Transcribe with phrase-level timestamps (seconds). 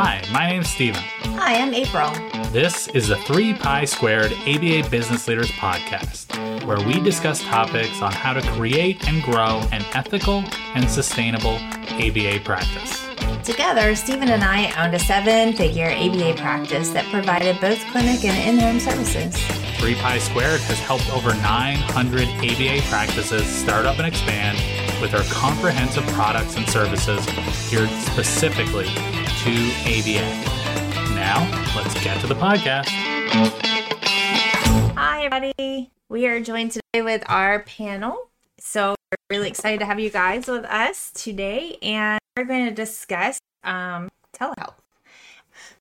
[0.00, 1.02] Hi, my name's Steven.
[1.40, 2.12] Hi, I'm April.
[2.52, 8.12] This is the 3 Pies Squared ABA Business Leaders Podcast, where we discuss topics on
[8.12, 10.44] how to create and grow an ethical
[10.76, 11.56] and sustainable
[11.98, 13.04] ABA practice.
[13.42, 18.38] Together, Stephen and I owned a seven figure ABA practice that provided both clinic and
[18.48, 19.36] in home services.
[19.80, 24.58] 3 Pies Squared has helped over 900 ABA practices start up and expand
[25.02, 27.26] with our comprehensive products and services
[27.68, 28.86] geared specifically
[29.48, 31.14] to ABA.
[31.14, 31.40] Now,
[31.74, 32.88] let's get to the podcast.
[34.94, 35.90] Hi, everybody.
[36.10, 38.28] We are joined today with our panel.
[38.58, 42.74] So, we're really excited to have you guys with us today, and we're going to
[42.74, 44.74] discuss um, telehealth.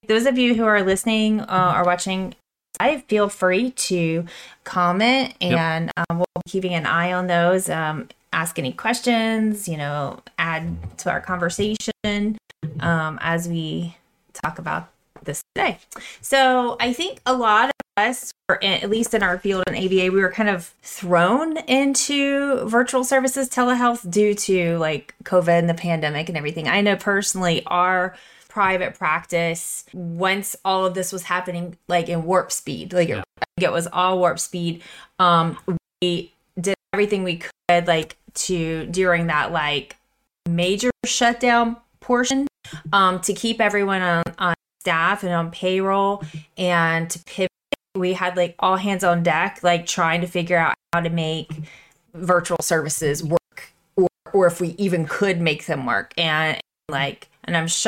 [0.07, 2.35] Those of you who are listening uh, or watching
[2.79, 4.25] I feel free to
[4.63, 6.05] comment and yep.
[6.09, 7.69] um, we'll be keeping an eye on those.
[7.69, 12.37] Um, ask any questions, you know, add to our conversation
[12.79, 13.95] um, as we
[14.33, 14.89] talk about
[15.23, 15.79] this today.
[16.21, 20.11] So I think a lot of us, or at least in our field in ABA,
[20.11, 25.73] we were kind of thrown into virtual services telehealth due to like COVID and the
[25.73, 26.67] pandemic and everything.
[26.67, 28.15] I know personally our
[28.47, 33.21] private practice once all of this was happening like in warp speed like yeah.
[33.61, 34.81] it was all warp speed
[35.19, 35.55] um
[36.01, 39.95] we did everything we could like to during that like
[40.49, 41.77] major shutdown
[42.07, 42.47] portion
[42.93, 46.23] um to keep everyone on, on staff and on payroll
[46.57, 47.51] and to pivot
[47.95, 51.51] we had like all hands on deck like trying to figure out how to make
[52.13, 57.55] virtual services work or, or if we even could make them work and like and
[57.57, 57.87] i'm sure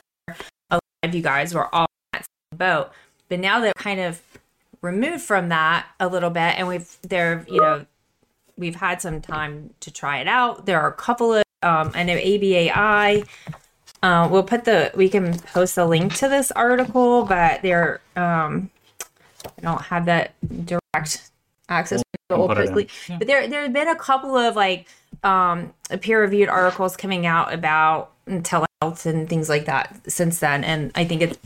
[0.69, 2.91] a lot of you guys were all in that same boat.
[3.27, 4.21] But now they're kind of
[4.81, 7.85] removed from that a little bit, and we've they're you know
[8.57, 10.65] we've had some time to try it out.
[10.65, 13.27] There are a couple of um, I know ABAI.
[14.01, 18.69] Uh, we'll put the we can post a link to this article, but there um,
[19.45, 20.33] I don't have that
[20.65, 21.31] direct
[21.67, 22.01] access.
[22.29, 23.17] We'll, we'll yeah.
[23.17, 24.87] But there there have been a couple of like
[25.23, 28.11] um, peer reviewed articles coming out about
[28.43, 31.37] tele and things like that since then and i think it's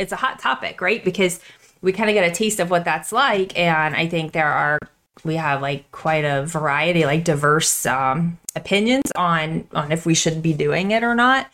[0.00, 1.38] it's a hot topic right because
[1.80, 4.78] we kind of get a taste of what that's like and i think there are
[5.22, 10.42] we have like quite a variety like diverse um, opinions on on if we should
[10.42, 11.48] be doing it or not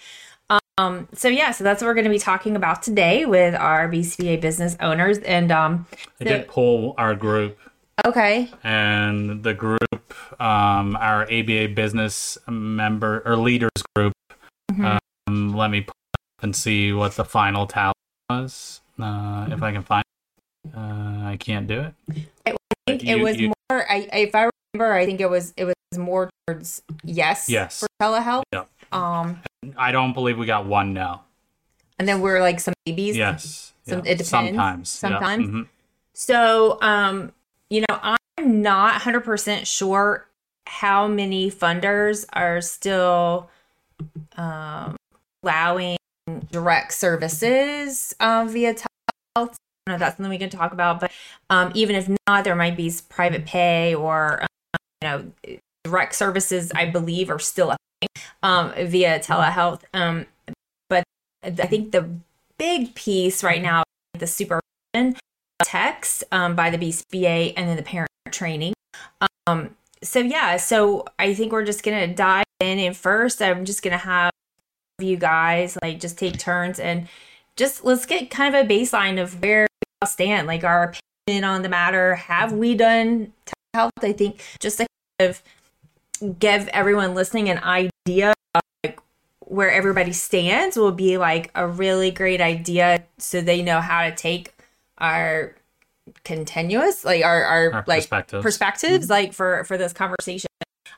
[0.78, 3.88] um so yeah so that's what we're going to be talking about today with our
[3.88, 5.86] bcba business owners and um
[6.20, 7.58] i did pull our group
[8.06, 9.80] okay and the group
[10.40, 14.14] um our aba business member or leaders group
[14.70, 14.96] mm-hmm.
[15.26, 17.92] um, let me pull up and see what the final tally
[18.40, 18.80] was.
[18.98, 20.04] Uh, if I can find
[20.64, 20.76] it.
[20.76, 21.94] Uh, I can't do it.
[22.46, 22.56] I
[22.86, 23.90] think you, it was you, more.
[23.90, 27.48] I, if I remember, I think it was it was more towards yes.
[27.48, 27.80] Yes.
[27.80, 28.44] For telehealth.
[28.52, 28.64] Yeah.
[28.92, 29.40] Um.
[29.76, 31.20] I don't believe we got one no.
[31.98, 33.16] And then we're like some babies.
[33.16, 33.72] Yes.
[33.86, 34.12] Some, yeah.
[34.12, 34.28] It depends.
[34.28, 34.88] Sometimes.
[34.88, 35.42] Sometimes.
[35.42, 35.48] Yeah.
[35.48, 35.62] Mm-hmm.
[36.14, 37.32] So, um,
[37.70, 40.26] you know, I'm not 100% sure
[40.66, 43.50] how many funders are still
[44.36, 44.96] um,
[45.42, 45.96] allowing
[46.50, 48.88] direct services uh, via telehealth.
[49.36, 49.54] I don't
[49.88, 51.10] know if that's something we can talk about, but
[51.50, 54.48] um, even if not, there might be private pay or um,
[55.02, 56.72] you know direct services.
[56.74, 59.82] I believe are still a thing um, via telehealth.
[59.94, 60.26] Um,
[60.88, 61.04] but
[61.42, 62.08] I think the
[62.58, 63.82] big piece right now
[64.18, 65.16] the supervision
[65.64, 68.74] techs um, by the BCBA and then the parent training.
[69.46, 72.78] Um, so yeah, so I think we're just gonna dive in.
[72.78, 74.30] And first, I'm just gonna have
[75.00, 77.08] you guys like just take turns and
[77.56, 79.66] just let's get kind of a baseline of where
[80.02, 80.94] we stand, like our
[81.26, 82.14] opinion on the matter.
[82.14, 83.32] Have we done
[83.74, 83.92] health?
[84.00, 84.86] I think just to
[85.18, 85.42] kind of
[86.38, 89.00] give everyone listening an idea of like
[89.40, 94.14] where everybody stands will be like a really great idea so they know how to
[94.14, 94.54] take
[94.98, 95.54] our
[96.24, 99.12] continuous like our, our, our like perspectives, perspectives mm-hmm.
[99.12, 100.48] like for for this conversation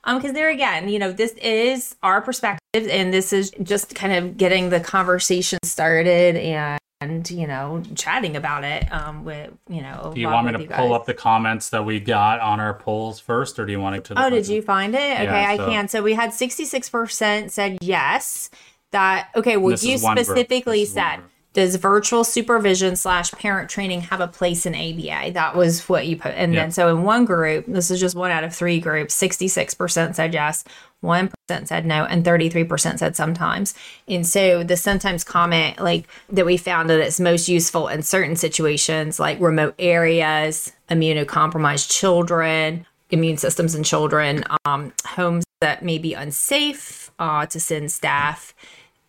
[0.05, 4.13] um because there again you know this is our perspective and this is just kind
[4.13, 6.79] of getting the conversation started and
[7.11, 10.75] and you know chatting about it um with you know do you want me to
[10.75, 13.97] pull up the comments that we got on our polls first or do you want
[13.97, 15.21] it to oh did you find it?
[15.21, 15.89] Okay yeah, i can.
[15.89, 18.51] So we had 66% said yes.
[18.91, 21.21] That okay well you specifically said
[21.55, 25.33] does virtual supervision slash parent training have a place in ABA?
[25.35, 26.33] That was what you put.
[26.33, 30.17] And then, so in one group, this is just one out of three groups, 66%
[30.17, 30.65] said yes,
[31.05, 33.75] 1% said no, and 33% said sometimes.
[34.09, 38.37] And so the sometimes comment, like that we found that it's most useful in certain
[38.37, 46.15] situations, like remote areas, immunocompromised children, immune systems in children, um, homes that may be
[46.15, 48.55] unsafe uh, to send staff.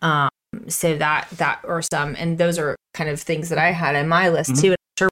[0.02, 0.28] Um,
[0.68, 4.08] so that that or some, and those are kind of things that I had in
[4.08, 4.60] my list mm-hmm.
[4.60, 4.68] too.
[4.68, 5.08] And I'm sure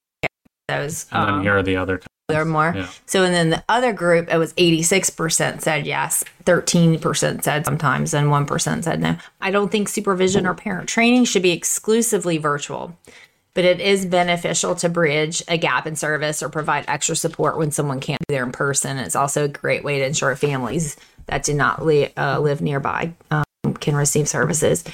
[0.68, 1.06] those.
[1.10, 2.00] And then um, here are the other.
[2.28, 2.72] There are more.
[2.74, 2.88] Yeah.
[3.04, 8.28] So, and then the other group, it was 86% said yes, 13% said sometimes, and
[8.28, 9.16] 1% said no.
[9.42, 12.96] I don't think supervision or parent training should be exclusively virtual
[13.54, 17.70] but it is beneficial to bridge a gap in service or provide extra support when
[17.70, 18.98] someone can't be there in person.
[18.98, 23.14] It's also a great way to ensure families that do not li- uh, live nearby
[23.30, 23.44] um,
[23.78, 24.84] can receive services.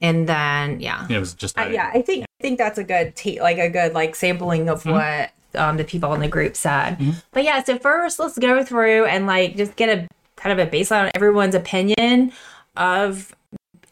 [0.00, 1.90] And then, yeah, it was just uh, yeah.
[1.92, 4.92] I think I think that's a good t- like a good like sampling of mm-hmm.
[4.92, 6.98] what um, the people in the group said.
[6.98, 7.10] Mm-hmm.
[7.32, 10.70] But yeah, so first let's go through and like just get a kind of a
[10.70, 12.32] baseline on everyone's opinion
[12.76, 13.34] of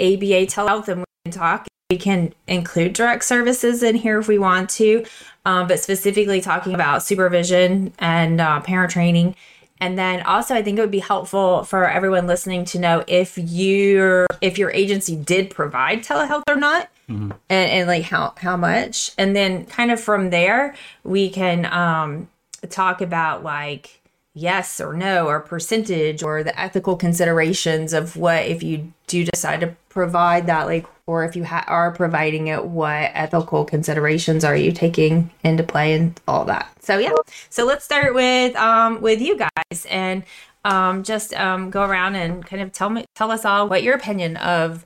[0.01, 4.39] ABA telehealth, and we can talk we can include direct services in here if we
[4.39, 5.05] want to,
[5.45, 9.37] um, but specifically talking about supervision and uh, parent training.
[9.81, 13.37] And then also, I think it would be helpful for everyone listening to know if
[13.37, 17.31] your if your agency did provide telehealth or not, mm-hmm.
[17.49, 19.13] and, and like how how much.
[19.19, 22.29] And then kind of from there, we can um,
[22.69, 24.01] talk about like
[24.35, 29.61] yes or no or percentage or the ethical considerations of what if you do decide
[29.61, 34.57] to provide that like or if you ha- are providing it what ethical considerations are
[34.57, 37.13] you taking into play and all that so yeah
[37.49, 40.25] so let's start with um with you guys and
[40.65, 43.95] um just um go around and kind of tell me tell us all what your
[43.95, 44.85] opinion of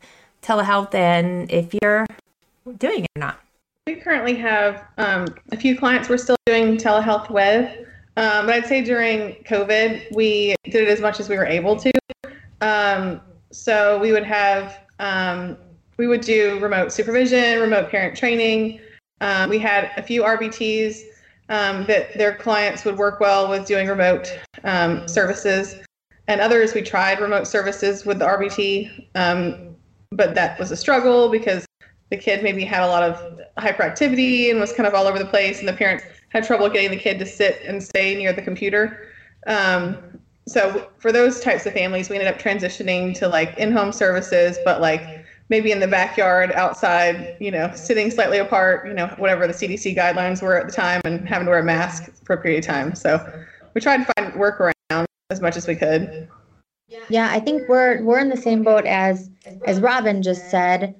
[0.48, 2.06] telehealth and if you're
[2.78, 3.40] doing it or not
[3.86, 7.86] we currently have um, a few clients we're still doing telehealth with
[8.18, 11.76] um, but I'd say during COVID, we did it as much as we were able
[11.76, 11.92] to.
[12.60, 13.20] Um,
[13.52, 15.56] so we would have, um,
[15.98, 18.80] we would do remote supervision, remote parent training.
[19.20, 21.00] Um, we had a few RBTs
[21.48, 24.36] um, that their clients would work well with doing remote
[25.06, 25.76] services.
[26.26, 29.10] And others, we tried remote services with the RBT,
[30.12, 31.66] but that was a struggle because
[32.10, 35.26] the kid maybe had a lot of hyperactivity and was kind of all over the
[35.26, 38.42] place, and the parents had trouble getting the kid to sit and stay near the
[38.42, 39.08] computer.
[39.46, 39.98] Um,
[40.46, 44.80] so for those types of families, we ended up transitioning to like in-home services, but
[44.80, 49.52] like maybe in the backyard, outside, you know, sitting slightly apart, you know, whatever the
[49.52, 52.64] CDC guidelines were at the time, and having to wear a mask for a period
[52.64, 52.94] of time.
[52.94, 53.20] So
[53.74, 56.28] we tried to find workaround as much as we could.
[57.08, 59.30] Yeah, I think we're we're in the same boat as
[59.64, 60.94] as Robin just said.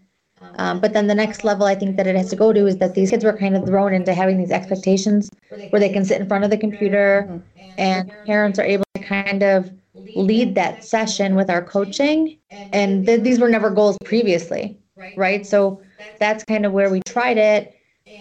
[0.56, 2.78] Um, but then the next level I think that it has to go to is
[2.78, 5.30] that these kids were kind of thrown into having these expectations
[5.70, 7.42] where they can sit in front of the computer
[7.78, 9.70] and parents are able to kind of
[10.14, 12.38] lead that session with our coaching.
[12.72, 14.78] And th- these were never goals previously,
[15.16, 15.46] right?
[15.46, 15.82] So
[16.18, 17.76] that's kind of where we tried it.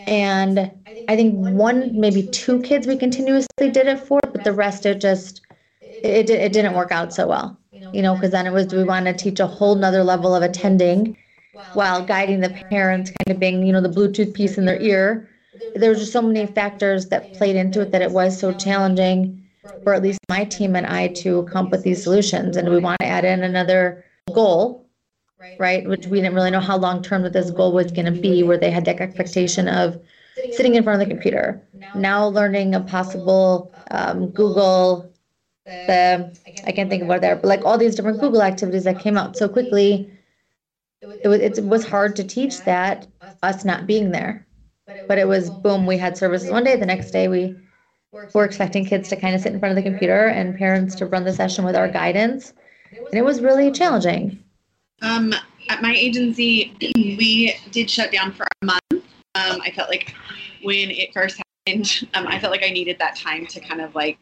[0.05, 0.71] And
[1.07, 5.01] I think one, maybe two kids we continuously did it for, but the rest it
[5.01, 5.41] just,
[6.03, 7.59] it, it didn't work out so well,
[7.91, 10.43] you know, because then it was, we want to teach a whole nother level of
[10.43, 11.17] attending?
[11.77, 15.29] while guiding the parents kind of being you know the bluetooth piece in their ear
[15.75, 19.43] there were just so many factors that played into it that it was so challenging
[19.83, 22.79] for at least my team and i to come up with these solutions and we
[22.79, 24.03] want to add in another
[24.33, 24.89] goal
[25.59, 28.11] right which we didn't really know how long term that this goal was going to
[28.11, 30.01] be where they had that expectation of
[30.49, 31.61] sitting in front of the computer
[31.93, 35.13] now learning a possible um, google
[35.87, 36.35] the
[36.65, 39.17] i can't think of what they're but like all these different google activities that came
[39.17, 40.09] out so quickly
[41.23, 43.07] it was it was hard to teach that
[43.43, 44.45] us not being there.
[45.07, 47.55] But it was boom we had services one day the next day we
[48.33, 51.05] were expecting kids to kind of sit in front of the computer and parents to
[51.05, 52.53] run the session with our guidance
[52.89, 54.43] and it was really challenging.
[55.01, 55.33] Um,
[55.69, 59.05] at my agency we did shut down for a month.
[59.35, 60.13] Um, i felt like
[60.63, 63.93] when it first happened um, i felt like i needed that time to kind of
[63.95, 64.17] like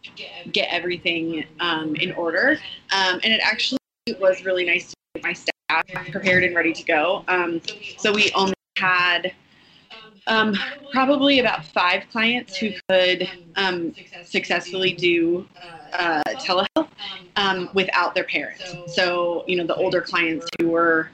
[0.52, 2.58] get everything um, in order
[2.92, 3.78] um, and it actually
[4.20, 7.24] was really nice to get my staff prepared and ready to go.
[7.28, 7.62] Um,
[7.98, 9.34] so we only had
[10.28, 10.56] um,
[10.92, 15.48] probably about five clients who could um, successfully do
[15.94, 16.90] uh, telehealth
[17.74, 18.76] without their parents.
[18.86, 21.10] So, you know, the older clients who were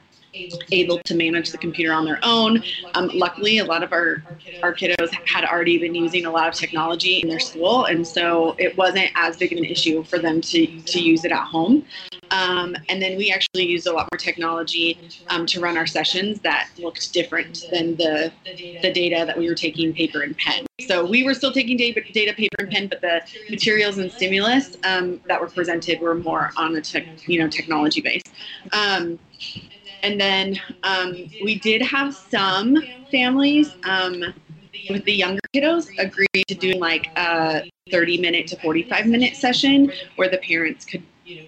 [0.72, 2.64] able to manage the computer on their own.
[2.94, 4.24] Um, luckily, a lot of our,
[4.64, 8.56] our kiddos had already been using a lot of technology in their school, and so
[8.58, 11.86] it wasn't as big of an issue for them to, to use it at home.
[12.32, 14.98] Um, and then we actually used a lot more technology
[15.28, 18.32] um, to run our sessions that looked different than the,
[18.82, 20.66] the data that we were taking paper and pen.
[20.80, 24.78] So we were still taking data, data paper and pen, but the materials and stimulus
[24.86, 28.24] um, that were presented were more on a tech, you know technology base.
[30.04, 34.34] And then um, we did have some families um,
[34.90, 39.92] with the younger kiddos agree to do like a 30 minute to 45 minute session
[40.16, 41.04] where the parents could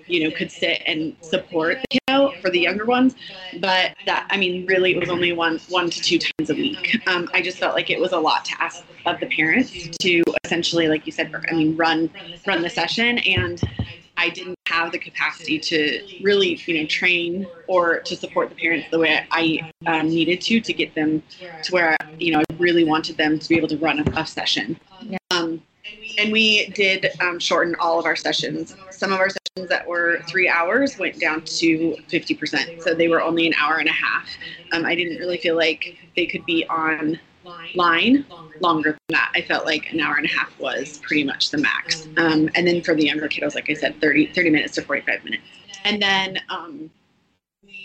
[0.07, 3.15] you know, could sit and support the kiddo for the younger ones.
[3.53, 6.97] But that, I mean, really, it was only one one to two times a week.
[7.07, 10.21] Um, I just felt like it was a lot to ask of the parents to
[10.43, 12.09] essentially, like you said, I mean, run
[12.45, 13.61] run the session and.
[14.17, 18.87] I didn't have the capacity to really, you know, train or to support the parents
[18.91, 21.23] the way I um, needed to to get them
[21.63, 24.25] to where, you know, I really wanted them to be able to run a, a
[24.25, 24.79] session.
[25.01, 25.17] Yeah.
[25.31, 25.61] Um,
[26.17, 28.75] and we did um, shorten all of our sessions.
[28.91, 32.81] Some of our sessions that were three hours went down to 50%.
[32.81, 34.27] So they were only an hour and a half.
[34.71, 37.19] Um, I didn't really feel like they could be on
[37.73, 38.25] line
[38.59, 39.31] longer than that.
[39.35, 42.07] I felt like an hour and a half was pretty much the max.
[42.17, 45.23] Um, and then for the younger kiddos, like I said, 30, 30 minutes to 45
[45.23, 45.43] minutes.
[45.85, 46.89] And then um,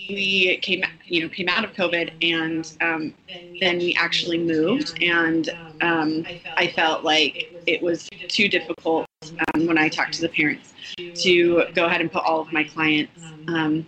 [0.08, 3.14] we came, you know, came out of COVID, and um,
[3.60, 5.50] then we actually moved, and
[5.80, 9.06] um, I felt like it was too difficult
[9.54, 10.72] um, when I talked to the parents
[11.16, 13.86] to go ahead and put all of my clients um,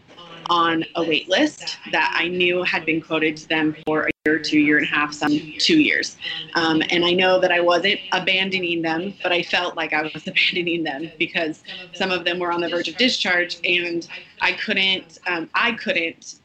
[0.51, 4.39] on a wait list that I knew had been quoted to them for a year,
[4.41, 6.17] two year and a half, some two years.
[6.57, 10.13] Um, and I know that I wasn't abandoning them, but I felt like I was
[10.27, 11.63] abandoning them because
[11.95, 14.07] some of them were on the verge of discharge, and
[14.41, 16.41] I couldn't, um, I couldn't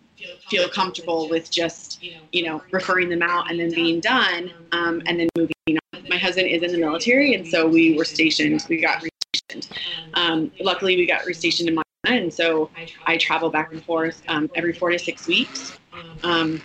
[0.50, 5.20] feel comfortable with just, you know, referring them out and then being done, um, and
[5.20, 6.06] then moving on.
[6.08, 8.64] My husband is in the military, and so we were stationed.
[8.70, 9.68] We got restationed.
[10.14, 11.76] Um, luckily, we got restationed in
[12.08, 12.70] and so
[13.06, 15.78] I travel back and forth um, every four to six weeks.
[16.24, 16.62] Um,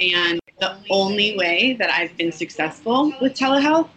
[0.00, 3.88] and the only way that I've been successful with telehealth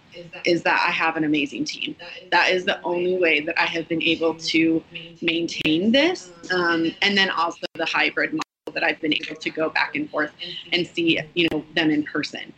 [0.45, 1.95] is that I have an amazing team.
[2.31, 4.83] That is the only way that I have been able to
[5.21, 6.31] maintain this.
[6.51, 10.09] Um, and then also the hybrid model that I've been able to go back and
[10.09, 10.31] forth
[10.71, 12.53] and see, you know, them in person.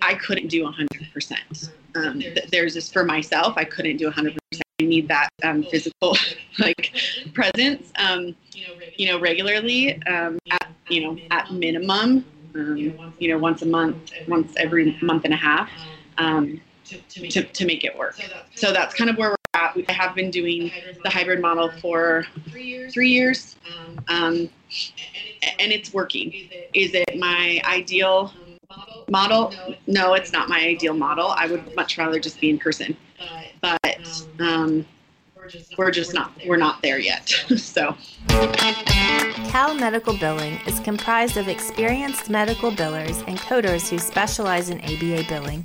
[0.00, 1.70] I couldn't do 100%.
[1.96, 4.36] Um, there's this for myself, I couldn't do 100%.
[4.80, 6.16] I need that um, physical
[6.58, 6.94] like
[7.34, 8.36] presence, um,
[8.96, 13.96] you know, regularly um, at you know at minimum, um, you know, once a month,
[14.28, 15.70] once every month and a half,
[16.18, 16.60] um,
[17.30, 18.30] to to make it work.
[18.54, 19.74] So that's kind of where we're at.
[19.74, 22.24] We have been doing the hybrid model for
[22.92, 23.56] three years,
[24.08, 24.48] um,
[25.58, 26.34] and it's working.
[26.74, 28.32] Is it my ideal
[29.10, 29.54] model?
[29.86, 31.28] No, it's not my ideal model.
[31.36, 32.96] I would much rather just be in person,
[33.60, 34.86] but um,
[35.76, 37.28] we're just not we're not there yet.
[37.56, 37.96] so.
[39.48, 45.24] Cal Medical Billing is comprised of experienced medical billers and coders who specialize in ABA
[45.28, 45.64] billing.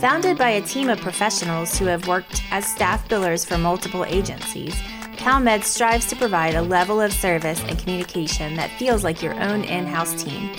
[0.00, 4.74] Founded by a team of professionals who have worked as staff billers for multiple agencies,
[5.16, 9.64] CalMed strives to provide a level of service and communication that feels like your own
[9.64, 10.50] in house team,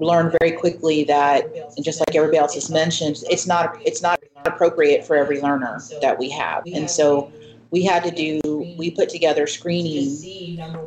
[0.00, 1.44] learned very quickly that,
[1.76, 4.13] and just like everybody else has mentioned, it's not it's not
[4.44, 7.30] appropriate for every learner that we have, and so
[7.70, 8.40] we had to do
[8.76, 10.28] we put together screening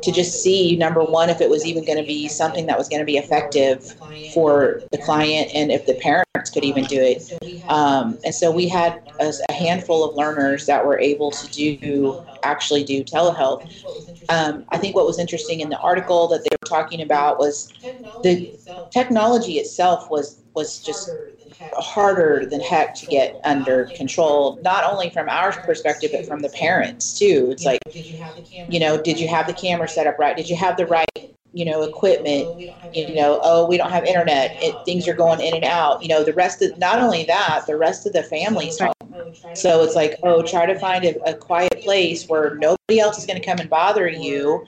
[0.02, 2.88] to just see number one if it was even going to be something that was
[2.88, 3.94] going to be effective
[4.32, 7.32] for the client and if the parents could even do it.
[7.68, 12.22] um, and so we had a, a, handful of learners that were able to do
[12.42, 13.64] actually do telehealth.
[14.28, 17.72] Um, i think what was interesting in the article that they were talking about was
[18.22, 18.46] the
[18.90, 21.16] technology itself was was just
[21.74, 26.48] harder than heck to get under control, not only from our perspective, but from the
[26.50, 27.48] parents too.
[27.50, 27.80] It's like,
[28.68, 30.36] you know, did you have the camera set up right?
[30.36, 32.48] Did you have the right, you know, equipment,
[32.92, 36.08] you know, oh, we don't have internet, it, things are going in and out, you
[36.08, 38.92] know, the rest of, not only that, the rest of the family's home.
[39.54, 43.26] So it's like, oh, try to find a, a quiet place where nobody else is
[43.26, 44.64] going to come and bother you.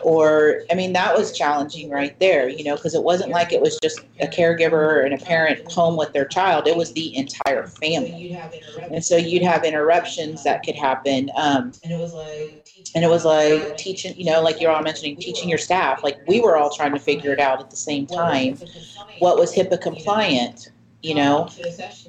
[0.00, 3.60] Or, I mean, that was challenging right there, you know, because it wasn't like it
[3.60, 6.66] was just a caregiver and a parent home with their child.
[6.66, 8.28] It was the entire family.
[8.90, 11.30] And so you'd have interruptions that could happen.
[11.36, 12.61] Um, and it was like
[13.76, 16.02] teaching, you know, like you're all mentioning, teaching your staff.
[16.02, 18.58] Like we were all trying to figure it out at the same time.
[19.18, 20.70] What was HIPAA compliant?
[21.02, 21.48] You know,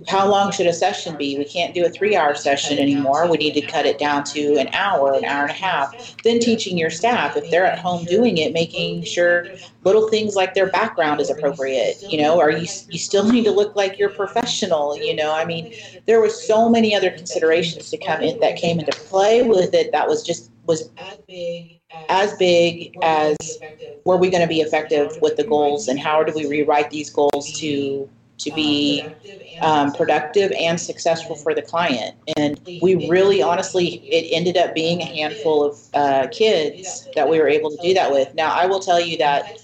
[0.08, 1.36] how long should a session be?
[1.36, 3.28] We can't do a three hour session anymore.
[3.28, 6.16] We need to cut it down to an hour, an hour and a half.
[6.24, 9.48] Then teaching your staff, if they're at home doing it, making sure
[9.84, 12.04] little things like their background is appropriate.
[12.08, 14.96] You know, are you you still need to look like you're professional?
[14.96, 15.74] You know, I mean,
[16.06, 19.92] there was so many other considerations to come in that came into play with it
[19.92, 21.80] that was just was as big
[22.10, 23.36] as big as
[24.06, 27.10] were we going to be effective with the goals and how do we rewrite these
[27.10, 28.10] goals to
[28.44, 29.14] to be
[29.62, 32.16] um, productive and successful for the client.
[32.38, 37.40] And we really, honestly, it ended up being a handful of uh, kids that we
[37.40, 38.34] were able to do that with.
[38.34, 39.58] Now, I will tell you that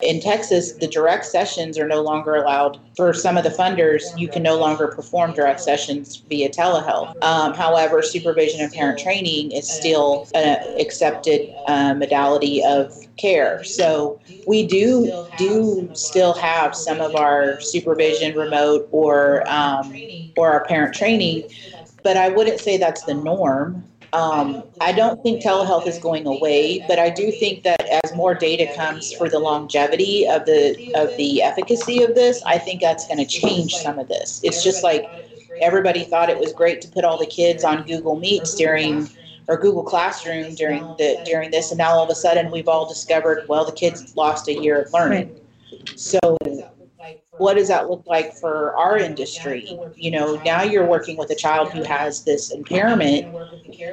[0.00, 2.78] in Texas, the direct sessions are no longer allowed.
[2.96, 7.12] For some of the funders, you can no longer perform direct sessions via telehealth.
[7.22, 13.62] Um, however, supervision and parent training is still an accepted uh, modality of care.
[13.64, 18.05] So we do do still have some of our supervision
[18.36, 19.94] remote or um,
[20.36, 21.44] or our parent training,
[22.02, 23.84] but I wouldn't say that's the norm.
[24.12, 28.34] Um, I don't think telehealth is going away, but I do think that as more
[28.34, 33.06] data comes for the longevity of the of the efficacy of this, I think that's
[33.06, 34.40] going to change some of this.
[34.42, 35.04] It's just like
[35.60, 39.08] everybody thought it was great to put all the kids on Google Meets during
[39.48, 42.88] or Google Classroom during the during this, and now all of a sudden we've all
[42.88, 45.38] discovered well the kids lost a year of learning.
[45.96, 46.18] So
[47.38, 49.78] what does that look like for our industry?
[49.96, 53.26] You know, now you're working with a child who has this impairment,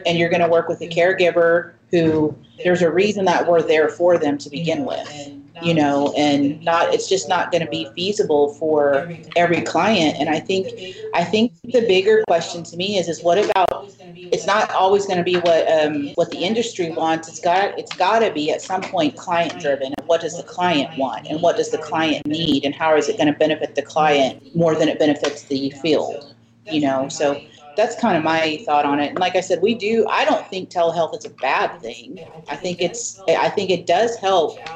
[0.05, 3.89] and you're going to work with a caregiver who there's a reason that we're there
[3.89, 7.91] for them to begin with you know and not it's just not going to be
[7.95, 10.73] feasible for every client and i think
[11.13, 13.89] i think the bigger question to me is is what about
[14.31, 17.95] it's not always going to be what um, what the industry wants it's got it's
[17.95, 21.41] got to be at some point client driven and what does the client want and
[21.41, 24.75] what does the client need and how is it going to benefit the client more
[24.75, 26.35] than it benefits the field
[26.67, 27.41] you know so
[27.75, 29.09] that's kind of my thought on it.
[29.09, 30.05] And like I said, we do.
[30.09, 32.19] I don't think telehealth is a bad thing.
[32.47, 33.23] I think it's.
[33.27, 34.69] I think it does help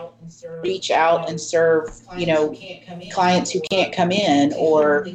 [0.63, 2.57] reach out and serve, you know,
[3.09, 5.09] clients who can't come in, or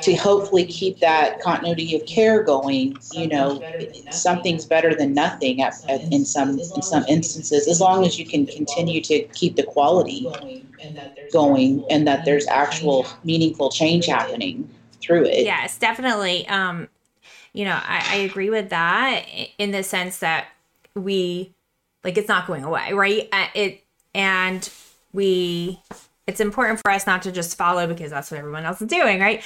[0.00, 2.96] to hopefully keep that continuity of care going.
[3.12, 3.66] You know,
[4.10, 8.26] something's better than nothing at, at, in some in some instances, as long as you
[8.26, 10.32] can continue to keep the quality
[11.32, 14.68] going and that there's actual meaningful change happening
[15.00, 15.44] through it.
[15.44, 16.46] Yes, definitely.
[16.48, 16.88] Um,
[17.52, 19.24] you know, I, I agree with that
[19.58, 20.46] in the sense that
[20.94, 21.54] we
[22.04, 23.28] like it's not going away, right?
[23.32, 24.68] Uh, it and
[25.12, 25.80] we
[26.26, 29.20] it's important for us not to just follow because that's what everyone else is doing,
[29.20, 29.42] right?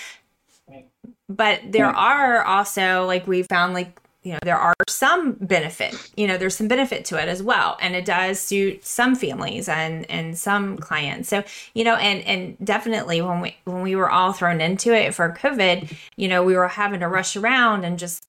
[1.28, 6.26] But there are also like we found like you know there are some benefit you
[6.26, 7.76] know there's some benefit to it as well.
[7.80, 11.28] And it does suit some families and and some clients.
[11.28, 11.42] So
[11.74, 15.30] you know and and definitely when we when we were all thrown into it for
[15.32, 18.26] covid you know we were having to rush around and just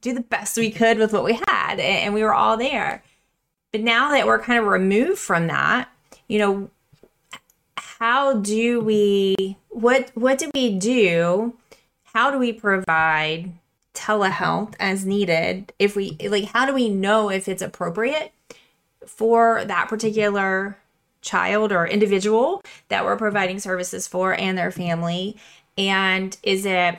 [0.00, 3.02] do the best we could with what we had and, we were all there.
[3.72, 5.88] But now that we're kind of removed from that
[6.28, 6.70] you know
[7.76, 11.54] how do we what what do we do?
[12.04, 13.52] How do we provide
[13.94, 18.32] telehealth as needed if we like how do we know if it's appropriate
[19.06, 20.76] for that particular
[21.22, 25.36] child or individual that we're providing services for and their family?
[25.78, 26.98] And is it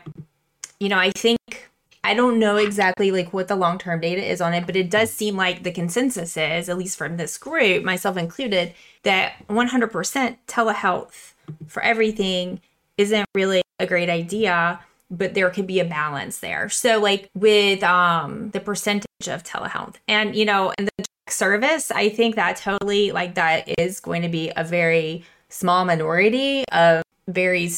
[0.79, 1.69] you know i think
[2.03, 5.11] i don't know exactly like what the long-term data is on it but it does
[5.11, 11.33] seem like the consensus is at least from this group myself included that 100% telehealth
[11.67, 12.59] for everything
[12.97, 14.79] isn't really a great idea
[15.11, 16.69] but there could be a balance there.
[16.69, 21.91] So like with um the percentage of telehealth and you know and the direct service,
[21.91, 27.03] I think that totally like that is going to be a very small minority of
[27.27, 27.69] very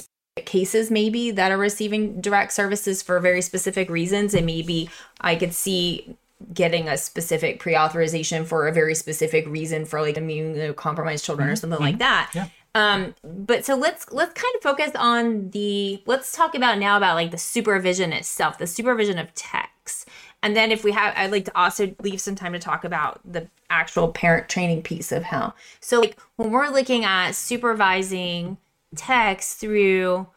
[0.46, 5.54] cases maybe that are receiving direct services for very specific reasons and maybe I could
[5.54, 6.16] see
[6.54, 11.54] getting a specific pre-authorization for a very specific reason for like immunocompromised children mm-hmm.
[11.54, 11.84] or something mm-hmm.
[11.84, 12.32] like that.
[12.34, 12.48] Yeah.
[12.78, 17.16] Um, but so let's let's kind of focus on the let's talk about now about
[17.16, 20.06] like the supervision itself, the supervision of techs.
[20.44, 23.20] And then if we have, I'd like to also leave some time to talk about
[23.26, 25.56] the actual parent training piece of how.
[25.80, 28.58] So like when we're looking at supervising
[28.96, 30.28] techs through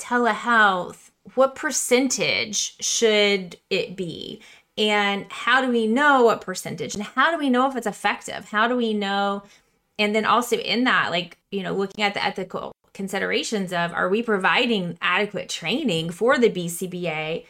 [0.00, 4.40] telehealth, what percentage should it be?
[4.76, 6.96] And how do we know what percentage?
[6.96, 8.46] And how do we know if it's effective?
[8.46, 9.44] How do we know?
[9.98, 14.08] And then also in that, like, you know, looking at the ethical considerations of are
[14.08, 17.44] we providing adequate training for the BCBA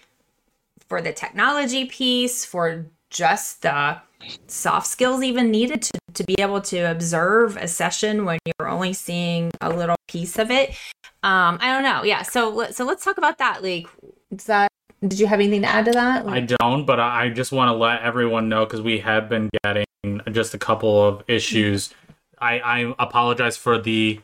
[0.88, 3.98] for the technology piece, for just the
[4.46, 8.92] soft skills even needed to, to be able to observe a session when you're only
[8.92, 10.70] seeing a little piece of it?
[11.22, 12.04] Um i don't know.
[12.04, 12.22] Yeah.
[12.22, 13.86] So so let's talk about that like
[14.30, 14.68] is that
[15.06, 16.26] did you have anything to add to that?
[16.26, 19.48] I don't, but I I just want to let everyone know because we have been
[19.62, 19.84] getting
[20.32, 21.94] just a couple of issues.
[22.40, 24.20] I, I apologize for the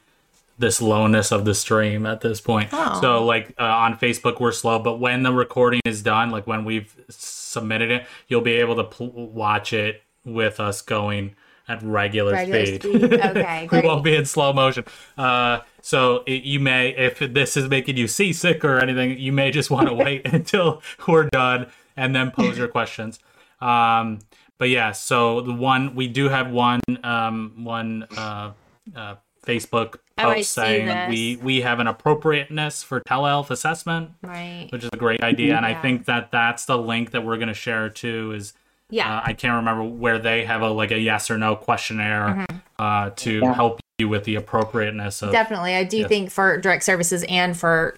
[0.57, 2.69] the slowness of the stream at this point.
[2.73, 3.01] Oh.
[3.01, 6.65] So like uh, on Facebook we're slow, but when the recording is done, like when
[6.65, 11.35] we've submitted it, you'll be able to pl- watch it with us going
[11.67, 12.83] at regular, Regular speed.
[12.83, 13.15] speed.
[13.15, 14.85] Okay, we won't be in slow motion.
[15.17, 19.51] Uh, so it, you may, if this is making you seasick or anything, you may
[19.51, 23.19] just want to wait until we're done and then pose your questions.
[23.61, 24.19] Um,
[24.65, 28.53] but yeah, so the one we do have one um, one uh,
[28.97, 31.07] uh, Facebook Oh, post see saying this.
[31.11, 35.67] we we have an appropriateness for telehealth assessment, right which is a great idea, and
[35.67, 38.33] I think that that's the link that we're going to share too.
[38.33, 38.55] Is
[38.89, 42.47] yeah uh, I can't remember where they have a like a yes or no questionnaire
[42.49, 42.57] Mm-hmm.
[42.79, 43.53] uh, to Yeah.
[43.55, 46.09] help you with the appropriateness of definitely i do Yes.
[46.09, 47.97] think for direct services and for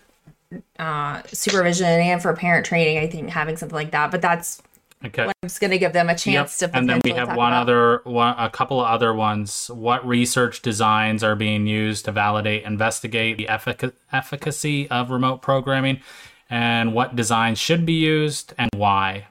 [0.80, 4.60] uh supervision and for parent training i think having something like that but that's
[5.04, 5.24] okay.
[5.24, 6.72] i'm just going to give them a chance Yep.
[6.72, 9.70] to and then we have one about- other one, a couple of other ones.
[9.72, 16.00] What research designs are being used to validate, investigate the effic- efficacy of remote programming,
[16.48, 19.26] and what designs should be used and why?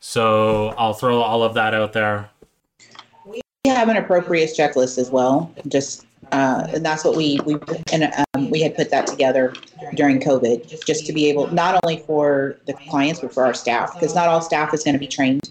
[0.00, 2.28] So I'll throw all of that out there.
[3.26, 5.52] We have an appropriate checklist as well.
[5.68, 7.56] Just uh, and that's what we we
[7.92, 9.54] and um, we had put that together
[9.94, 13.94] during COVID, just to be able not only for the clients but for our staff,
[13.94, 15.50] because not all staff is going to be trained,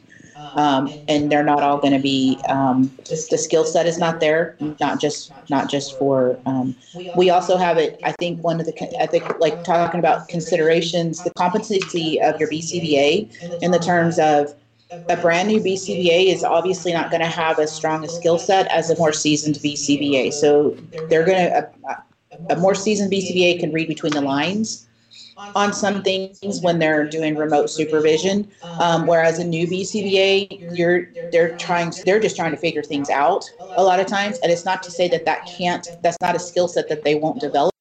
[0.56, 2.40] um, and they're not all going to be.
[2.50, 6.38] Um, the skill set is not there, not just not just for.
[6.46, 6.76] Um,
[7.16, 8.00] we also have it.
[8.04, 12.50] I think one of the I think like talking about considerations, the competency of your
[12.50, 14.54] BCBA in the terms of
[15.10, 18.67] a brand new BCBA is obviously not going to have as strong a skill set
[18.67, 20.32] as a more seasoned BCBA.
[20.34, 20.77] So
[21.10, 22.03] they're going to, a,
[22.53, 24.88] a more seasoned BCBA can read between the lines
[25.56, 28.49] on some things when they're doing remote supervision.
[28.79, 33.43] Um, whereas a new BCBA, you're, they're trying, they're just trying to figure things out
[33.75, 34.39] a lot of times.
[34.39, 37.15] And it's not to say that that can't, that's not a skill set that they
[37.15, 37.71] won't develop.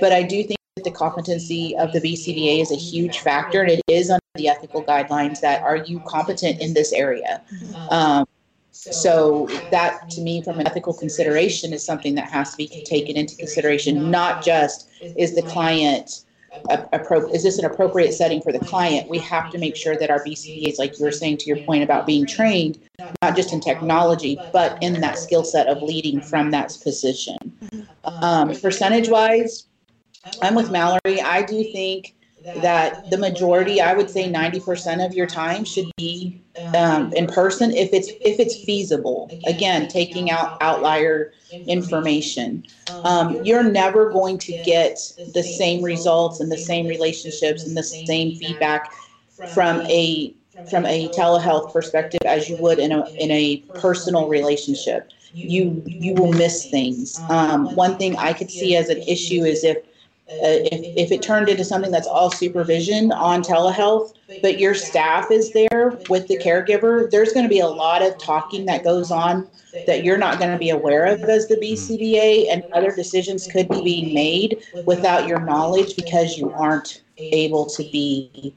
[0.00, 3.70] But I do think that the competency of the BCBA is a huge factor, and
[3.70, 7.42] it is under the ethical guidelines that are you competent in this area.
[7.90, 8.26] Um,
[8.72, 13.16] so that, to me, from an ethical consideration, is something that has to be taken
[13.16, 14.10] into consideration.
[14.10, 16.24] Not just is the client
[16.70, 19.08] a, appro- is this an appropriate setting for the client?
[19.08, 21.82] We have to make sure that our BCBAs, like you were saying to your point
[21.82, 22.78] about being trained,
[23.20, 27.36] not just in technology, but in that skill set of leading from that position.
[28.04, 29.66] Um, percentage wise,
[30.42, 31.20] I'm with Mallory.
[31.22, 32.14] I do think
[32.54, 36.34] that the majority, I would say 90% of your time should be
[36.74, 39.36] um, in person if it's if it's feasible.
[39.46, 41.32] Again, taking out outlier
[41.66, 42.64] information.
[43.04, 47.82] Um, you're never going to get the same results and the same relationships and the
[47.82, 48.92] same feedback
[49.44, 50.34] from a
[50.68, 55.10] from a telehealth perspective as you would in a in a personal relationship.
[55.42, 57.24] You you will miss things.
[57.28, 59.78] Um, one thing I could see as an issue is if
[60.40, 65.52] if, if it turned into something that's all supervision on telehealth, but your staff is
[65.52, 69.48] there with the caregiver, there's going to be a lot of talking that goes on
[69.86, 73.68] that you're not going to be aware of as the BCBA, and other decisions could
[73.68, 78.54] be being made without your knowledge because you aren't able to be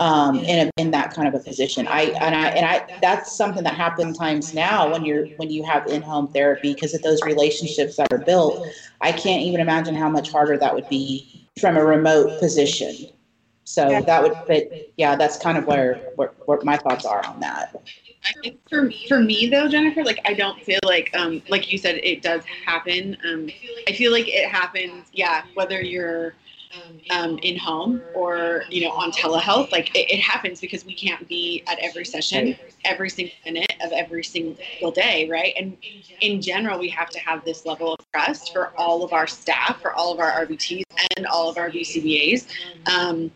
[0.00, 1.86] um, in a, in that kind of a position.
[1.88, 5.64] I and I and I that's something that happens times now when you're when you
[5.64, 8.64] have in-home therapy because of those relationships that are built.
[9.00, 12.94] I can't even imagine how much harder that would be from a remote position.
[13.64, 14.00] So Yeah.
[14.00, 17.74] that would, but yeah, that's kind of where, where, where my thoughts are on that.
[18.24, 21.72] I think for me, for me though, Jennifer, like I don't feel like um like
[21.72, 23.16] you said it does happen.
[23.24, 23.50] Um
[23.86, 26.34] I feel like it happens, yeah, whether you're
[27.10, 31.26] um in home or you know on telehealth, like it, it happens because we can't
[31.28, 35.54] be at every session every single minute of every single day, right?
[35.58, 35.76] And
[36.20, 39.80] in general, we have to have this level of trust for all of our staff,
[39.80, 40.82] for all of our RBTs,
[41.16, 42.46] and all of our BCBAs.
[42.92, 43.30] Um,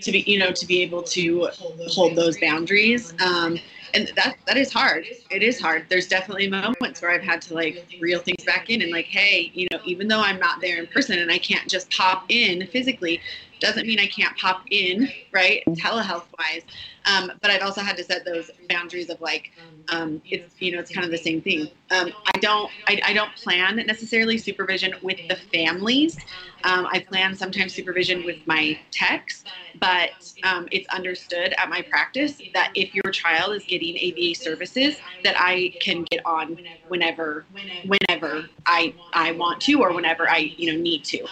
[0.00, 1.48] to be you know to be able to
[1.86, 3.58] hold those boundaries um,
[3.94, 5.04] and that that is hard.
[5.30, 5.86] It is hard.
[5.88, 9.50] There's definitely moments where i've had to like reel things back in and like hey
[9.54, 12.66] you know even though i'm not there in person and i can't just pop in
[12.68, 13.20] physically
[13.60, 16.62] doesn't mean i can't pop in right telehealth wise
[17.06, 19.50] um, but i've also had to set those boundaries of like
[19.88, 21.68] um, it's you know it's kind of the same thing.
[21.90, 26.16] Um, i don't I, I don't plan necessarily supervision with the families.
[26.64, 29.46] Um, I plan sometimes supervision with my techs,
[29.80, 35.00] but um, it's understood at my practice that if your child is getting ABA services,
[35.24, 37.46] that I can get on whenever,
[37.82, 41.28] whenever I I want to or whenever I you know need to.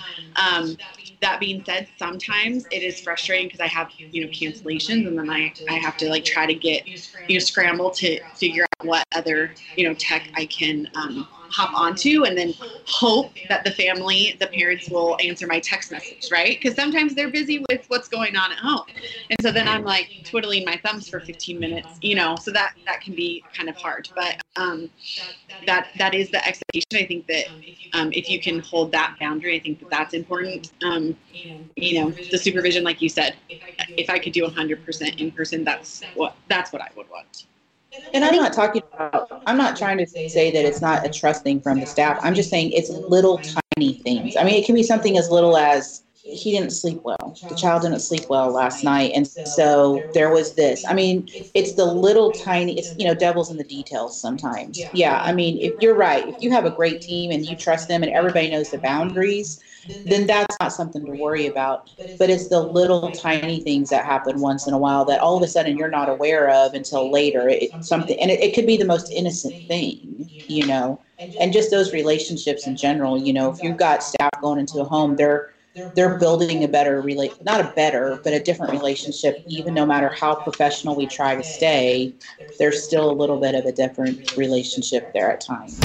[1.20, 5.30] That being said, sometimes it is frustrating because I have you know cancellations, and then
[5.30, 6.84] I I have to like try to get
[7.28, 11.70] you know scramble to figure out what other you know tech I can um, hop
[11.74, 12.54] onto and then
[12.86, 16.58] hope that the family, the parents will answer my text message, right?
[16.60, 18.86] Because sometimes they're busy with what's going on at home.
[19.30, 22.74] And so then I'm like twiddling my thumbs for 15 minutes, you know, so that
[22.86, 24.08] that can be kind of hard.
[24.14, 24.90] But um,
[25.66, 26.86] that that is the expectation.
[26.94, 27.46] I think that
[27.92, 30.72] um, if you can hold that boundary, I think that that's important.
[30.82, 31.16] Um,
[31.76, 33.36] you know, the supervision, like you said,
[33.96, 37.46] if I could do 100% in person, that's what that's what I would want.
[38.14, 41.42] And I'm not talking about, I'm not trying to say that it's not a trust
[41.42, 42.18] thing from the staff.
[42.22, 43.38] I'm just saying it's little
[43.76, 44.36] tiny things.
[44.36, 47.40] I mean, it can be something as little as he didn't sleep well.
[47.48, 49.12] The child didn't sleep well last night.
[49.14, 50.84] And so there was this.
[50.88, 54.88] I mean, it's the little tiny, it's, you know, devil's in the details sometimes.
[54.92, 55.20] Yeah.
[55.24, 58.02] I mean, if you're right, if you have a great team and you trust them
[58.02, 59.60] and everybody knows the boundaries,
[60.04, 61.88] then that's not something to worry about.
[62.18, 65.42] But it's the little tiny things that happen once in a while that all of
[65.42, 67.48] a sudden you're not aware of until later.
[67.48, 71.00] It's something, and it, it could be the most innocent thing, you know,
[71.38, 73.16] and just those relationships in general.
[73.18, 75.50] You know, if you've got staff going into a home, they're
[75.94, 80.08] they're building a better relate not a better but a different relationship even no matter
[80.08, 82.12] how professional we try to stay
[82.58, 85.78] there's still a little bit of a different relationship there at times.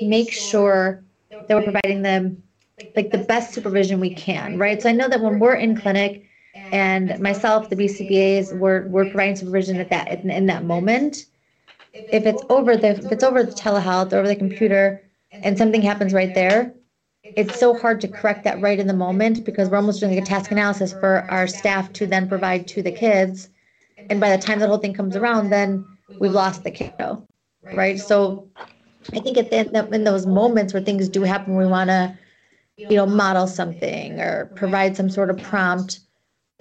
[0.03, 2.43] make sure that we're providing them
[2.97, 4.81] like the best supervision we can, right?
[4.81, 6.25] So I know that when we're in clinic
[6.55, 11.27] and myself, the BCBAs, we're we're providing supervision at that in, in that moment.
[11.93, 16.13] If it's over the if it's over the telehealth, over the computer, and something happens
[16.13, 16.73] right there,
[17.37, 20.25] it's so hard to correct that right in the moment because we're almost doing a
[20.25, 23.49] task analysis for our staff to then provide to the kids.
[24.11, 25.85] And by the time that whole thing comes around, then
[26.19, 27.27] we've lost the kiddo,
[27.73, 27.99] right?
[27.99, 28.49] So
[29.13, 32.17] I think at the, end, in those moments where things do happen, we want to,
[32.77, 36.01] you know, model something or provide some sort of prompt.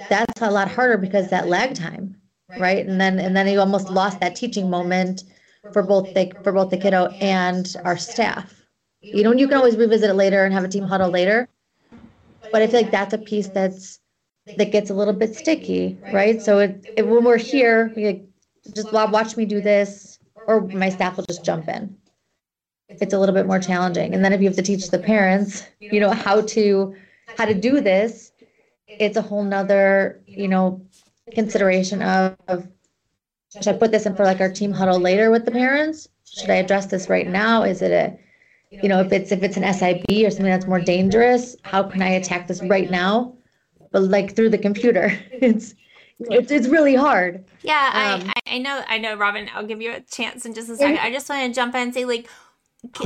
[0.09, 2.15] That's a lot harder because that lag time,
[2.57, 2.85] right?
[2.85, 5.23] And then and then you almost lost that teaching moment
[5.73, 8.56] for both the for both the kiddo and our staff
[9.11, 11.47] you know, you can always revisit it later and have a team huddle later.
[12.51, 13.99] But I feel like that's a piece that's
[14.55, 16.41] that gets a little bit sticky, right?
[16.41, 18.25] So it, it when we're here, we like,
[18.75, 21.95] just watch me do this, or my staff will just jump in.
[22.99, 24.13] It's a little bit more challenging.
[24.15, 26.95] And then if you have to teach the parents, you know, how to
[27.37, 28.31] how to do this,
[28.97, 30.81] it's a whole nother, you know,
[31.35, 32.67] consideration of, of
[33.61, 36.07] should I put this in for like our team huddle later with the parents?
[36.25, 37.63] Should I address this right now?
[37.63, 38.17] Is it a
[38.81, 42.01] you know if it's if it's an sib or something that's more dangerous how can
[42.01, 43.33] i attack this right now?
[43.91, 45.17] But like through the computer.
[45.31, 45.75] It's
[46.19, 47.45] it's, it's really hard.
[47.61, 50.69] Yeah um, I, I know i know robin i'll give you a chance in just
[50.69, 50.97] a second.
[50.97, 52.27] I just want to jump in and say like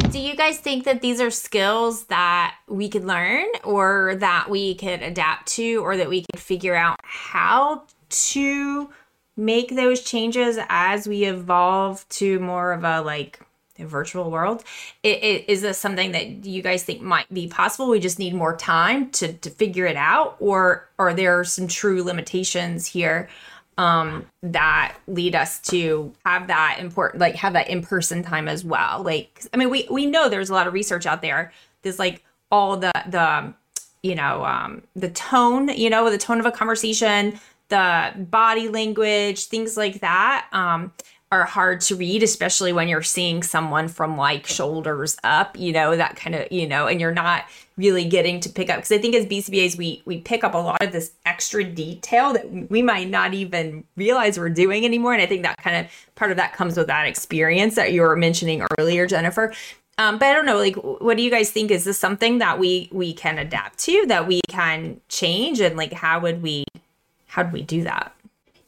[0.09, 4.75] do you guys think that these are skills that we could learn or that we
[4.75, 8.89] could adapt to or that we could figure out how to
[9.37, 13.39] make those changes as we evolve to more of a like
[13.79, 14.63] virtual world.
[15.03, 17.89] It, it, is this something that you guys think might be possible?
[17.89, 22.03] We just need more time to to figure it out, or are there some true
[22.03, 23.29] limitations here
[23.77, 28.63] um, that lead us to have that important, like have that in person time as
[28.63, 29.03] well?
[29.03, 31.51] Like, I mean, we we know there's a lot of research out there.
[31.81, 33.53] There's like all the the
[34.03, 39.45] you know um, the tone, you know, the tone of a conversation, the body language,
[39.45, 40.47] things like that.
[40.51, 40.91] Um,
[41.31, 45.95] are hard to read, especially when you're seeing someone from like shoulders up, you know,
[45.95, 47.45] that kind of, you know, and you're not
[47.77, 48.77] really getting to pick up.
[48.77, 52.33] Because I think as BCBAs, we we pick up a lot of this extra detail
[52.33, 55.13] that we might not even realize we're doing anymore.
[55.13, 58.01] And I think that kind of part of that comes with that experience that you
[58.01, 59.53] were mentioning earlier, Jennifer.
[59.97, 61.69] Um, but I don't know, like, what do you guys think?
[61.69, 65.93] Is this something that we we can adapt to, that we can change, and like,
[65.93, 66.65] how would we,
[67.27, 68.13] how do we do that?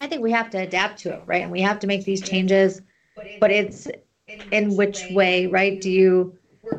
[0.04, 1.44] I think we have to adapt to it, right?
[1.44, 2.82] And we have to make these changes,
[3.40, 3.88] but it's
[4.52, 5.80] in which way, right?
[5.80, 6.38] Do you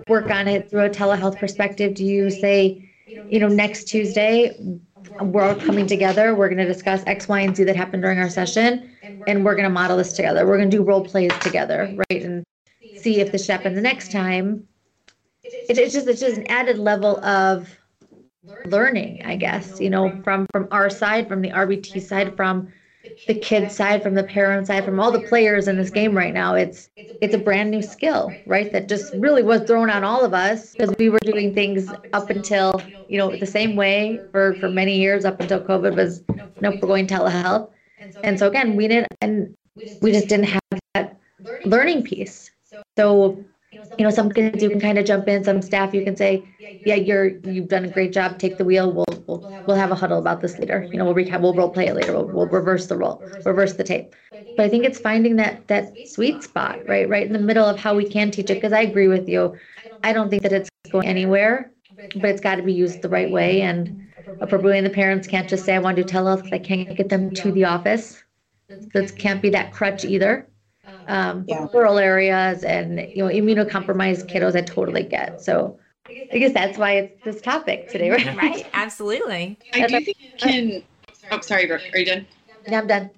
[0.09, 1.95] work on it through a telehealth perspective?
[1.95, 2.87] Do you say,
[3.31, 4.55] you know, next Tuesday,
[5.21, 8.19] we're all coming together, we're going to discuss X, Y, and Z that happened during
[8.19, 8.91] our session,
[9.27, 10.47] and we're going to model this together.
[10.47, 12.23] We're going to do role plays together, right?
[12.23, 12.45] And
[12.95, 14.67] see if this happens the next time.
[15.69, 17.79] it's just it's just an added level of
[18.67, 22.69] learning, I guess, you know, from from our side, from the RBT side, from
[23.27, 26.35] the kids side, from the parent side, from all the players in this game right
[26.35, 26.55] now.
[26.55, 28.71] It's it's a brand new skill, right?
[28.73, 32.31] That just really was thrown on all of us because we were doing things up
[32.31, 36.23] until you know the same way for for many years up until COVID was
[36.61, 37.71] nope, we're going telehealth.
[38.23, 39.55] And so again, we didn't and
[40.01, 40.63] we just didn't have
[40.95, 41.19] that
[41.65, 42.51] learning piece.
[42.99, 43.45] So
[43.99, 46.47] you know, some kids you can kind of jump in, some staff you can say,
[46.85, 48.39] yeah, you're you've done a great job.
[48.39, 48.93] Take the wheel.
[48.93, 50.89] We'll we'll, we'll have a huddle about this later.
[50.93, 51.41] You know, we'll recap.
[51.41, 52.13] We'll role play it later.
[52.13, 54.15] We'll, we'll reverse the role, reverse the tape.
[54.57, 57.79] But I think it's finding that that sweet spot, right, right in the middle of
[57.79, 58.55] how we can teach it.
[58.55, 59.57] Because I agree with you.
[60.03, 61.73] I don't think that it's going anywhere,
[62.17, 63.63] but it's got to be used the right way.
[63.63, 63.97] And
[64.41, 67.09] appropriately, the parents can't just say, I want to do telehealth because I can't get
[67.09, 68.23] them to the office.
[68.93, 70.47] That can't be that crutch either
[71.07, 71.67] um, yeah.
[71.73, 74.57] rural areas and you know immunocompromised kiddos.
[74.57, 75.41] I totally get.
[75.41, 75.79] So
[76.33, 78.37] I guess that's why it's this topic today, right?
[78.37, 78.67] Right.
[78.75, 79.59] Absolutely.
[79.73, 80.83] I do think we can.
[81.31, 81.89] Oh, sorry, Brooke.
[81.93, 82.27] Are you done?
[82.67, 83.11] Yeah, I'm done.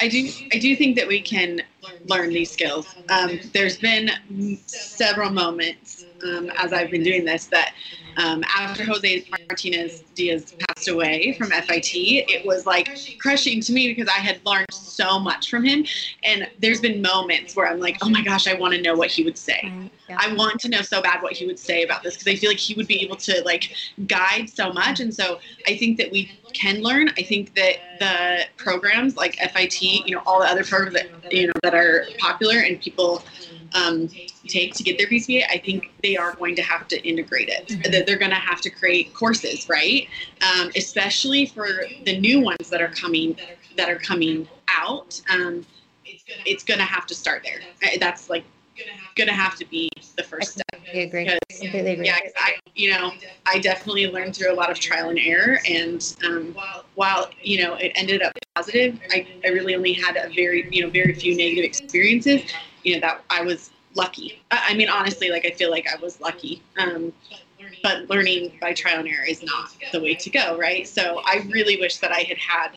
[0.00, 0.28] I do.
[0.52, 1.62] I do think that we can
[2.04, 2.96] learn these skills.
[3.08, 4.10] Um, there's been
[4.66, 7.74] several moments um, as I've been doing this that
[8.16, 13.88] um, after Jose Martinez Diaz passed away from FIT, it was like crushing to me
[13.88, 15.84] because I had learned so much from him.
[16.24, 19.10] And there's been moments where I'm like, oh my gosh, I want to know what
[19.10, 19.72] he would say.
[20.16, 22.50] I want to know so bad what he would say about this because I feel
[22.50, 23.74] like he would be able to like
[24.06, 25.00] guide so much.
[25.00, 27.10] And so I think that we can learn.
[27.10, 31.46] I think that the programs like FIT, you know, all the other programs that you
[31.46, 33.22] know that are popular and people
[33.74, 34.08] um,
[34.46, 37.68] take to get their BCBA, I think they are going to have to integrate it.
[37.68, 37.90] Mm-hmm.
[37.92, 40.08] That they're going to have to create courses, right?
[40.42, 41.68] Um, especially for
[42.04, 43.36] the new ones that are coming
[43.76, 45.20] that are coming out.
[45.30, 45.64] Um,
[46.44, 47.60] it's going to have to start there.
[47.98, 48.44] That's like
[49.14, 50.80] going to have to be the first step.
[50.94, 51.24] I agree.
[51.24, 52.06] Because, completely agree.
[52.06, 53.12] Yeah, I, you know,
[53.46, 57.62] I definitely learned through a lot of trial and error, and um, while while you
[57.62, 61.12] know it ended up positive, I, I really only had a very you know very
[61.14, 62.42] few negative experiences,
[62.82, 64.40] you know that I was lucky.
[64.50, 66.62] I, mean, honestly, like I feel like I was lucky.
[66.78, 67.12] Um,
[67.82, 70.86] but learning by trial and error is not the way to go, right?
[70.86, 72.68] So I really wish that I had had,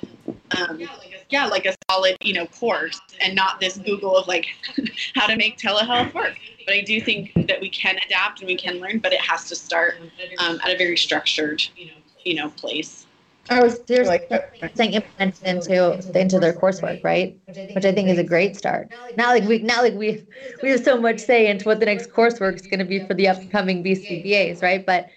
[0.58, 0.90] um,
[1.30, 4.48] yeah, like a solid, you know, course and not this Google of like
[5.16, 6.36] how to make telehealth work.
[6.66, 9.48] But I do think that we can adapt and we can learn, but it has
[9.50, 9.96] to start
[10.38, 11.92] um, at a very structured, you know,
[12.24, 13.06] you know, place.
[13.50, 14.28] I was there's like
[14.76, 17.38] saying uh, implemented into into their coursework, right?
[17.74, 18.90] Which I think is a great start.
[19.18, 20.26] Not like we not like we
[20.62, 23.14] we have so much say into what the next coursework is going to be for
[23.14, 24.86] the upcoming BCBAs, right?
[24.86, 25.10] But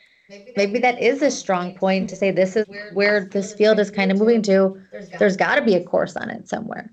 [0.57, 4.11] maybe that is a strong point to say this is where this field is kind
[4.13, 4.81] of moving to.
[5.19, 6.93] There's got to be a course on it somewhere,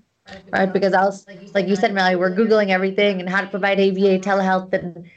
[0.52, 0.72] right?
[0.72, 4.20] Because I was like you said, Melly, we're googling everything and how to provide ABA
[4.20, 5.10] telehealth and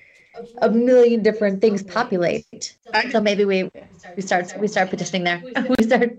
[0.61, 2.77] a million different things populate.
[3.11, 3.69] So maybe we
[4.15, 5.41] we start we start petitioning there.
[5.77, 6.11] we start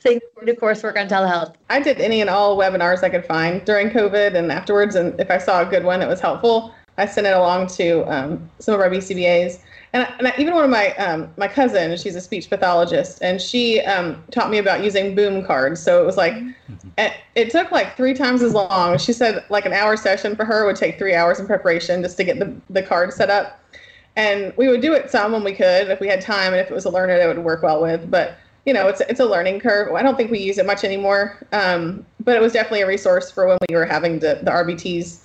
[0.00, 1.54] saying do coursework on telehealth.
[1.68, 5.30] I did any and all webinars I could find during COVID and afterwards, and if
[5.30, 8.74] I saw a good one that was helpful, I sent it along to um, some
[8.74, 9.60] of our BCBAs.
[9.92, 13.40] And, and I, even one of my um, my cousin, she's a speech pathologist, and
[13.40, 15.82] she um, taught me about using boom cards.
[15.82, 16.88] So it was like, mm-hmm.
[16.96, 18.98] it, it, took like three times as long.
[18.98, 22.16] She said like an hour session for her would take three hours in preparation just
[22.18, 23.59] to get the the card set up.
[24.20, 26.70] And we would do it some when we could, if we had time, and if
[26.70, 28.10] it was a learner that would work well with.
[28.10, 29.94] But you know, it's it's a learning curve.
[29.94, 33.30] I don't think we use it much anymore, um, but it was definitely a resource
[33.30, 35.20] for when we were having the, the RBTs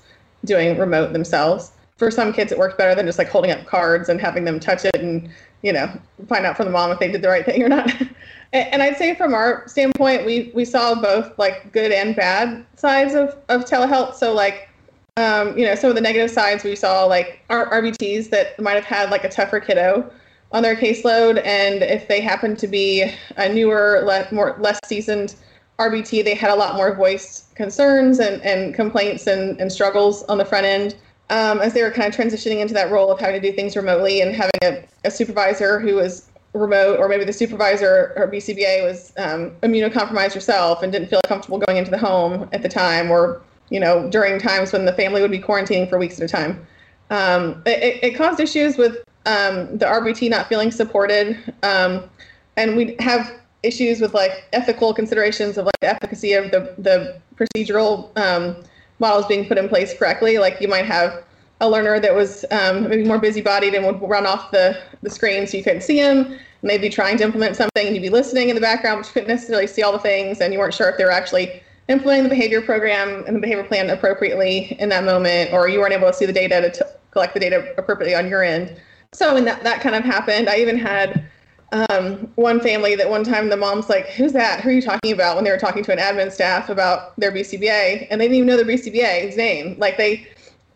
[0.46, 1.72] doing remote themselves.
[1.98, 4.60] for some kids it worked better than just like holding up cards and having them
[4.60, 5.30] touch it and
[5.62, 5.90] you know
[6.28, 7.90] find out from the mom if they did the right thing or not
[8.54, 13.14] and i'd say from our standpoint we we saw both like good and bad sides
[13.16, 14.70] of of telehealth so like
[15.18, 18.74] um, you know some of the negative sides we saw like our rbts that might
[18.74, 20.10] have had like a tougher kiddo
[20.52, 25.36] on their caseload and if they happened to be a newer less more less seasoned
[25.80, 30.38] RBT, they had a lot more voiced concerns and, and complaints and, and struggles on
[30.38, 30.96] the front end
[31.30, 33.76] um, as they were kind of transitioning into that role of having to do things
[33.76, 38.84] remotely and having a, a supervisor who was remote, or maybe the supervisor or BCBA
[38.86, 43.12] was um, immunocompromised herself and didn't feel comfortable going into the home at the time,
[43.12, 46.32] or you know during times when the family would be quarantining for weeks at a
[46.32, 46.66] time.
[47.10, 48.98] Um, it, it, caused issues with
[49.28, 52.10] um, the RBT not feeling supported, um,
[52.58, 57.20] and we have issues with like ethical considerations of like the efficacy of the the
[57.36, 58.56] procedural um,
[59.00, 60.38] models being put in place correctly.
[60.38, 61.24] Like you might have
[61.62, 65.48] a learner that was um, maybe more busy-bodied and would run off the, the screen
[65.48, 66.38] so you couldn't see them.
[66.62, 69.30] Maybe trying to implement something and you'd be listening in the background, but you couldn't
[69.30, 72.30] necessarily see all the things and you weren't sure if they were actually implementing the
[72.30, 76.14] behavior program and the behavior plan appropriately in that moment, or you weren't able to
[76.14, 78.80] see the data to t- collect the data appropriately on your end.
[79.14, 81.24] So when that, that kind of happened, I even had
[81.72, 84.62] um, one family that one time the mom's like, "Who's that?
[84.62, 87.32] Who are you talking about?" When they were talking to an admin staff about their
[87.32, 89.76] BCBA, and they didn't even know the BCBA's name.
[89.78, 90.28] Like they,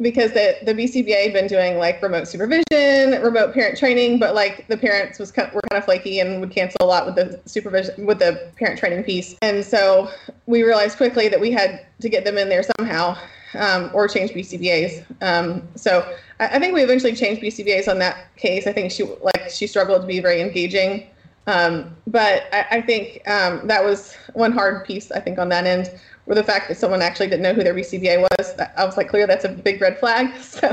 [0.02, 4.68] because the the BCBA had been doing like remote supervision, remote parent training, but like
[4.68, 7.40] the parents was kind were kind of flaky and would cancel a lot with the
[7.46, 9.36] supervision with the parent training piece.
[9.42, 10.10] And so
[10.46, 13.18] we realized quickly that we had to get them in there somehow
[13.56, 15.04] um, or change BCBA's.
[15.22, 16.02] Um, so
[16.40, 18.68] I, I, think we eventually changed BCBA's on that case.
[18.68, 21.08] I think she like she struggled to be very engaging,
[21.48, 25.12] um, but I, I think um, that was one hard piece.
[25.12, 25.92] I think on that end,
[26.30, 28.54] where the fact that someone actually didn't know who their BCBA was.
[28.78, 30.32] I was like, clear, that's a big red flag.
[30.44, 30.70] So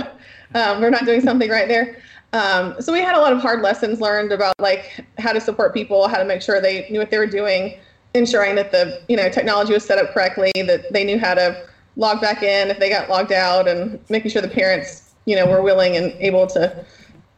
[0.55, 1.99] um, we're not doing something right there.
[2.35, 5.73] Um, so we had a lot of hard lessons learned about like how to support
[5.73, 7.79] people, how to make sure they knew what they were doing,
[8.13, 11.67] ensuring that the you know technology was set up correctly, that they knew how to
[11.97, 15.47] log back in if they got logged out and making sure the parents, you know,
[15.47, 16.85] were willing and able to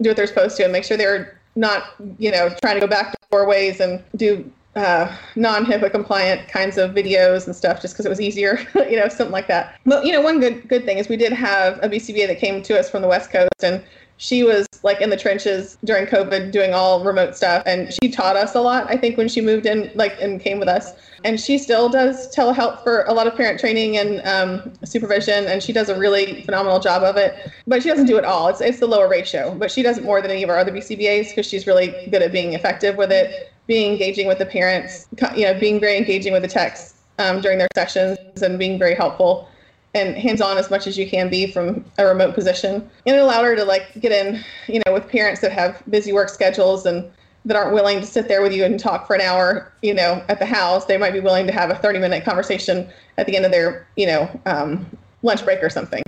[0.02, 2.88] do what they're supposed to and make sure they're not, you know, trying to go
[2.88, 8.08] back doorways and do uh, non-HIPAA compliant kinds of videos and stuff just because it
[8.08, 9.78] was easier, you know, something like that.
[9.84, 12.62] But, you know, one good good thing is we did have a BCBA that came
[12.62, 13.82] to us from the West Coast and
[14.18, 18.36] she was like in the trenches during COVID doing all remote stuff and she taught
[18.36, 20.92] us a lot, I think, when she moved in like and came with us.
[21.24, 25.60] And she still does telehealth for a lot of parent training and um, supervision, and
[25.60, 27.50] she does a really phenomenal job of it.
[27.66, 28.46] But she doesn't do it all.
[28.48, 30.70] It's, it's the lower ratio, but she does it more than any of our other
[30.70, 35.06] BCBAs because she's really good at being effective with it, being engaging with the parents,
[35.36, 38.94] you know, being very engaging with the techs um, during their sessions and being very
[38.94, 39.48] helpful
[39.94, 42.88] and hands-on as much as you can be from a remote position.
[43.06, 46.12] And it allowed her to like get in, you know, with parents that have busy
[46.12, 47.10] work schedules and
[47.44, 50.22] that aren't willing to sit there with you and talk for an hour, you know,
[50.28, 50.84] at the house.
[50.86, 54.06] They might be willing to have a 30-minute conversation at the end of their, you
[54.06, 54.86] know, um,
[55.22, 56.02] lunch break or something.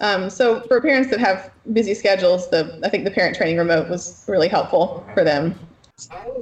[0.00, 3.88] Um, so for parents that have busy schedules, the I think the parent training remote
[3.88, 5.58] was really helpful for them.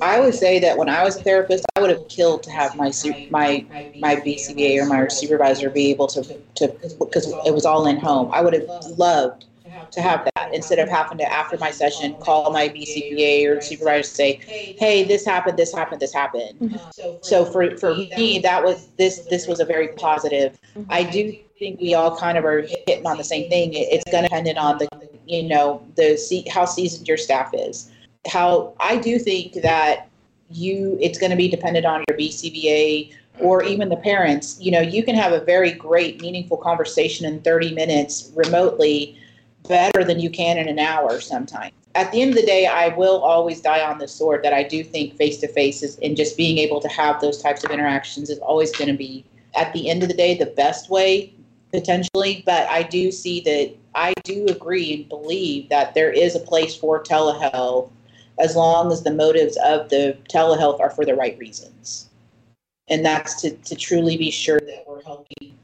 [0.01, 2.75] I would say that when I was a therapist, I would have killed to have
[2.77, 2.93] my
[3.31, 3.65] my
[4.01, 6.27] my BCBA or my supervisor be able to
[6.57, 8.31] to because it was all in home.
[8.33, 9.45] I would have loved
[9.93, 14.03] to have that instead of having to after my session call my BCBA or supervisor
[14.05, 14.41] say,
[14.77, 16.77] "Hey, this happened, this happened, this happened." Mm-hmm.
[17.21, 20.59] So for for me, that was this this was a very positive.
[20.89, 23.75] I do think we all kind of are hitting on the same thing.
[23.75, 24.89] It's going to depend on the
[25.27, 26.19] you know the
[26.51, 27.92] how seasoned your staff is
[28.27, 30.09] how I do think that
[30.51, 33.73] you it's going to be dependent on your BCBA or mm-hmm.
[33.73, 34.59] even the parents.
[34.61, 39.19] You know, you can have a very great, meaningful conversation in 30 minutes remotely
[39.69, 41.73] better than you can in an hour sometimes.
[41.95, 44.63] At the end of the day, I will always die on the sword that I
[44.63, 47.71] do think face to face is and just being able to have those types of
[47.71, 51.35] interactions is always going to be at the end of the day the best way
[51.71, 52.43] potentially.
[52.47, 56.75] But I do see that I do agree and believe that there is a place
[56.75, 57.91] for telehealth
[58.43, 62.11] as long as the motives of the telehealth are for the right reasons.
[62.89, 65.57] And that's to, to truly be sure that we're helping.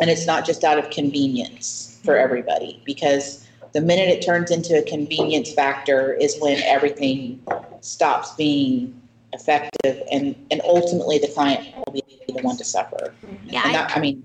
[0.00, 4.78] And it's not just out of convenience for everybody, because the minute it turns into
[4.78, 7.42] a convenience factor is when everything
[7.80, 8.98] stops being
[9.34, 13.12] effective and, and ultimately the client will be the one to suffer.
[13.44, 13.70] Yeah.
[13.72, 14.24] That, I mean,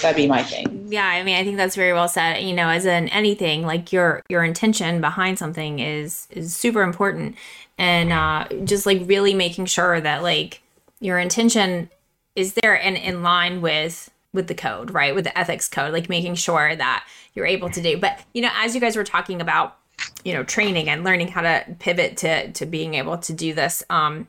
[0.00, 2.68] that'd be my thing yeah i mean i think that's very well said you know
[2.68, 7.34] as in anything like your your intention behind something is is super important
[7.78, 10.62] and uh just like really making sure that like
[11.00, 11.90] your intention
[12.36, 15.14] is there and in line with with the code, right?
[15.14, 17.96] With the ethics code, like making sure that you're able to do.
[17.96, 19.78] But you know, as you guys were talking about,
[20.24, 23.82] you know, training and learning how to pivot to to being able to do this
[23.88, 24.28] um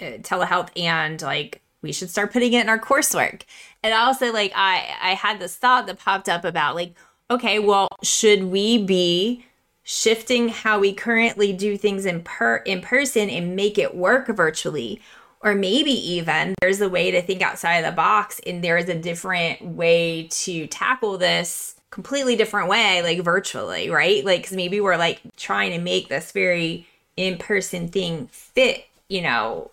[0.00, 3.42] uh, telehealth and like we should start putting it in our coursework.
[3.82, 6.94] And also like I I had this thought that popped up about like
[7.30, 9.44] okay, well, should we be
[9.82, 15.00] shifting how we currently do things in per in person and make it work virtually?
[15.40, 18.98] Or maybe even there's a way to think outside of the box and there's a
[18.98, 24.24] different way to tackle this completely different way, like virtually, right?
[24.24, 29.22] Like, cause maybe we're like trying to make this very in person thing fit, you
[29.22, 29.70] know,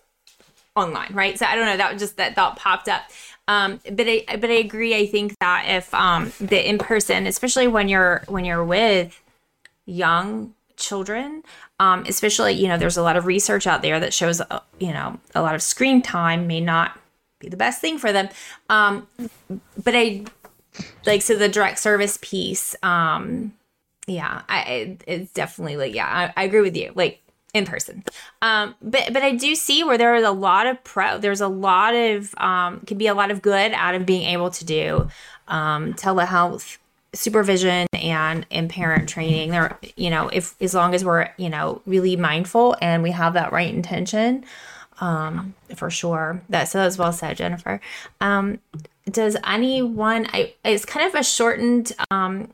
[0.76, 1.38] online, right?
[1.38, 1.76] So I don't know.
[1.76, 3.02] That was just that thought popped up.
[3.46, 4.96] Um, but I but I agree.
[4.96, 9.20] I think that if um, the in person, especially when you're when you're with
[9.86, 11.42] young children,
[11.78, 14.92] um, especially you know, there's a lot of research out there that shows uh, you
[14.92, 16.98] know a lot of screen time may not
[17.38, 18.28] be the best thing for them.
[18.70, 19.06] Um,
[19.82, 20.24] but I
[21.06, 22.74] like so the direct service piece.
[22.82, 23.52] Um,
[24.06, 26.92] yeah, I it's definitely like yeah, I, I agree with you.
[26.94, 27.20] Like
[27.54, 28.04] in person.
[28.42, 31.18] Um, but but I do see where there is a lot of pro.
[31.18, 34.50] There's a lot of um, can be a lot of good out of being able
[34.50, 35.08] to do
[35.48, 36.78] um, telehealth
[37.14, 39.50] supervision and and parent training.
[39.50, 43.34] There, you know, if as long as we're you know really mindful and we have
[43.34, 44.44] that right intention,
[45.00, 46.42] um, for sure.
[46.48, 47.80] That so that was well said, Jennifer.
[48.20, 48.58] Um,
[49.08, 50.26] does anyone?
[50.32, 52.48] I it's kind of a shortened um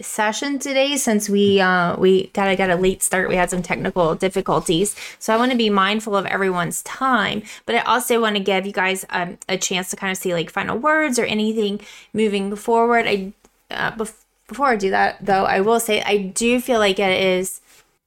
[0.00, 3.28] session today since we uh we got get a late start.
[3.28, 4.96] We had some technical difficulties.
[5.18, 8.66] So i want to be mindful of everyone's time but i also want to give
[8.66, 11.80] you guys um, a chance to kind of see like final words or anything
[12.12, 13.06] moving forward.
[13.06, 13.32] I
[13.70, 17.22] uh, bef- before i do that though i will say i do feel like it
[17.22, 17.60] is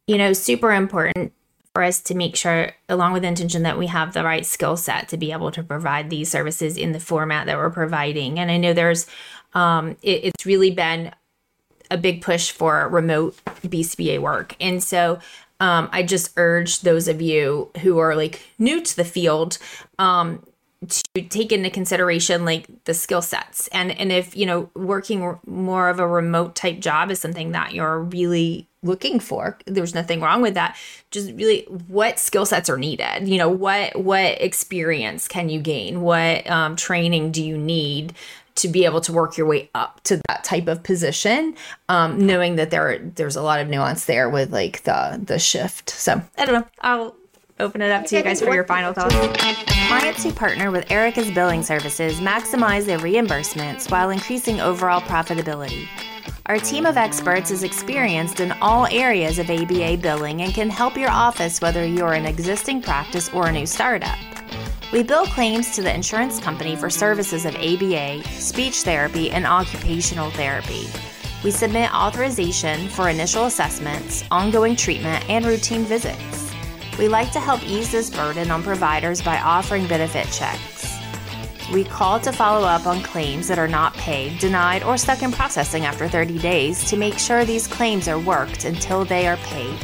[0.05, 1.31] you know super important
[1.73, 5.09] for us to make sure along with intention that we have the right skill set
[5.09, 8.39] to be able to provide these services in the format that we're providing.
[8.39, 9.07] And i know there's
[9.53, 11.11] um, it, it's really been
[11.91, 14.55] a big push for remote BCBA work.
[14.59, 15.19] And so
[15.59, 19.57] um, I just urge those of you who are like new to the field
[19.99, 20.45] um,
[20.89, 23.67] to take into consideration like the skill sets.
[23.69, 27.73] And and if you know working more of a remote type job is something that
[27.73, 30.77] you're really looking for there's nothing wrong with that.
[31.09, 33.27] Just really what skill sets are needed?
[33.27, 36.01] You know what what experience can you gain?
[36.01, 38.13] What um, training do you need
[38.55, 41.55] to be able to work your way up to that type of position,
[41.89, 45.89] um, knowing that there there's a lot of nuance there with like the the shift.
[45.89, 46.67] So I don't know.
[46.81, 47.15] I'll
[47.59, 49.15] open it up to you guys for your final thoughts.
[49.87, 55.87] Clients who partner with Erica's billing services maximize their reimbursements while increasing overall profitability.
[56.47, 60.95] Our team of experts is experienced in all areas of ABA billing and can help
[60.95, 64.17] your office whether you're an existing practice or a new startup.
[64.95, 70.31] We bill claims to the insurance company for services of ABA, speech therapy, and occupational
[70.31, 70.87] therapy.
[71.43, 76.49] We submit authorization for initial assessments, ongoing treatment, and routine visits.
[76.97, 80.97] We like to help ease this burden on providers by offering benefit checks.
[81.73, 85.33] We call to follow up on claims that are not paid, denied, or stuck in
[85.33, 89.77] processing after 30 days to make sure these claims are worked until they are paid.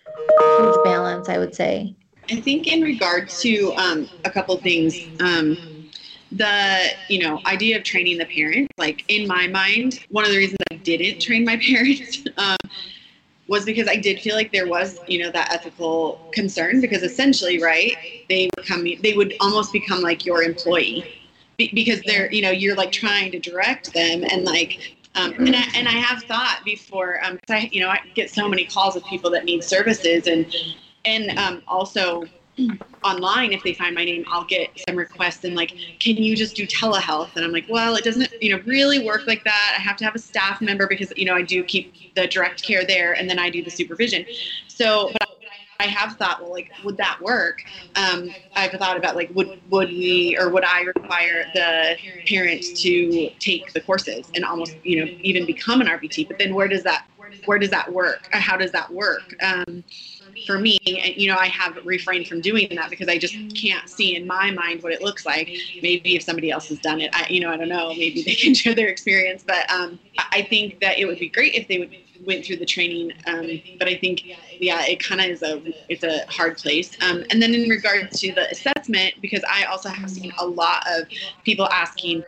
[0.58, 1.96] huge balance, I would say.
[2.30, 5.58] I think in regards to um, a couple things, um,
[6.32, 10.38] the you know idea of training the parent, like in my mind, one of the
[10.38, 12.58] reasons I didn't train my parents um,
[13.48, 17.62] was because I did feel like there was you know that ethical concern because essentially,
[17.62, 17.98] right,
[18.30, 21.06] they become they would almost become like your employee
[21.70, 25.64] because they're you know you're like trying to direct them and like um, and I
[25.76, 29.04] and I have thought before um, I you know I get so many calls of
[29.06, 30.54] people that need services and
[31.06, 32.26] and um, also
[33.04, 36.56] online if they find my name i'll get some requests and like can you just
[36.56, 37.36] do telehealth?
[37.36, 39.76] And i'm like well it doesn't you know really work like that.
[39.78, 42.64] I have to have a staff member because you know i do keep the direct
[42.64, 44.26] care there and then i do the supervision.
[44.68, 45.30] So but
[45.82, 47.64] I have thought, well, like, would that work?
[47.96, 53.30] Um, I've thought about like, would would we or would I require the parent to
[53.40, 56.28] take the courses and almost, you know, even become an RBT?
[56.28, 57.06] But then where does that
[57.46, 58.28] where does that work?
[58.32, 59.36] How does that work?
[59.42, 59.84] Um,
[60.46, 63.88] for me, and you know, I have refrained from doing that because I just can't
[63.90, 65.54] see in my mind what it looks like.
[65.82, 67.94] Maybe if somebody else has done it, I, you know, I don't know.
[67.96, 70.00] Maybe they can share their experience, but um,
[70.32, 71.92] I think that it would be great if they would
[72.26, 73.12] went through the training.
[73.26, 74.24] Um, but I think,
[74.60, 76.96] yeah, it kind of is a it's a hard place.
[77.02, 80.84] Um, and then in regard to the assessment, because I also have seen a lot
[80.90, 81.08] of
[81.44, 82.24] people asking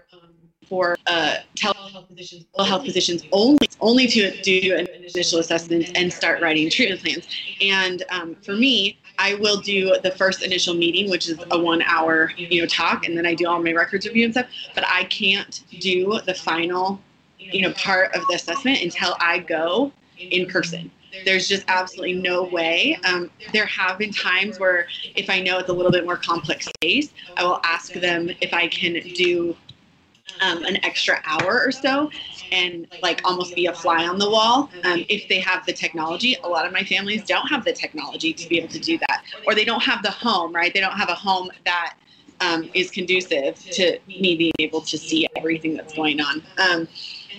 [0.74, 6.42] for uh, telehealth positions, health positions only only to do an initial assessment and start
[6.42, 7.28] writing treatment plans.
[7.62, 11.84] And um, for me, I will do the first initial meeting, which is a one
[11.84, 14.48] hour you know talk, and then I do all my records review and stuff.
[14.74, 17.00] But I can't do the final
[17.38, 20.90] you know part of the assessment until I go in person.
[21.24, 22.98] There's just absolutely no way.
[23.06, 26.68] Um, there have been times where if I know it's a little bit more complex
[26.82, 29.56] case, I will ask them if I can do
[30.44, 32.12] um, an extra hour or so
[32.52, 36.36] and like almost be a fly on the wall um, if they have the technology.
[36.44, 39.24] A lot of my families don't have the technology to be able to do that
[39.46, 40.74] or they don't have the home right?
[40.74, 41.96] They don't have a home that
[42.42, 46.44] um, is conducive to me being able to see everything that's going on.
[46.58, 46.88] Um,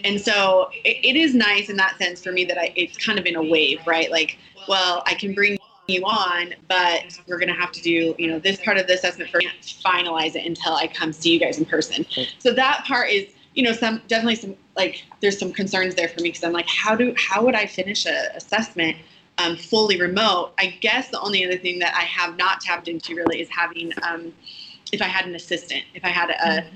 [0.05, 3.19] and so it, it is nice in that sense for me that I, it's kind
[3.19, 4.11] of in a wave right?
[4.11, 8.29] Like well i can bring you on, but we're going to have to do, you
[8.29, 9.47] know, this part of the assessment first,
[9.85, 12.07] finalize it until I come see you guys in person.
[12.39, 16.21] So that part is, you know, some definitely some like there's some concerns there for
[16.21, 18.97] me because I'm like, how do how would I finish a assessment
[19.39, 20.53] um, fully remote?
[20.59, 23.93] I guess the only other thing that I have not tapped into really is having
[24.03, 24.33] um,
[24.93, 26.67] if I had an assistant, if I had a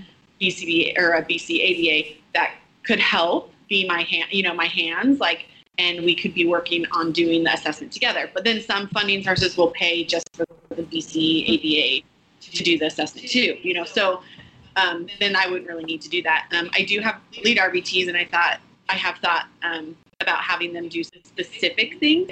[0.40, 2.54] BCB or a BCaBA that
[2.84, 5.46] could help be my hand, you know, my hands like
[5.78, 8.30] and we could be working on doing the assessment together.
[8.34, 12.06] But then some funding sources will pay just for the BC ABA
[12.40, 13.84] to do the assessment too, you know.
[13.84, 14.22] So
[14.76, 16.48] um, then I wouldn't really need to do that.
[16.52, 20.72] Um, I do have lead RBTs, and I thought I have thought um, about having
[20.72, 22.30] them do some specific things.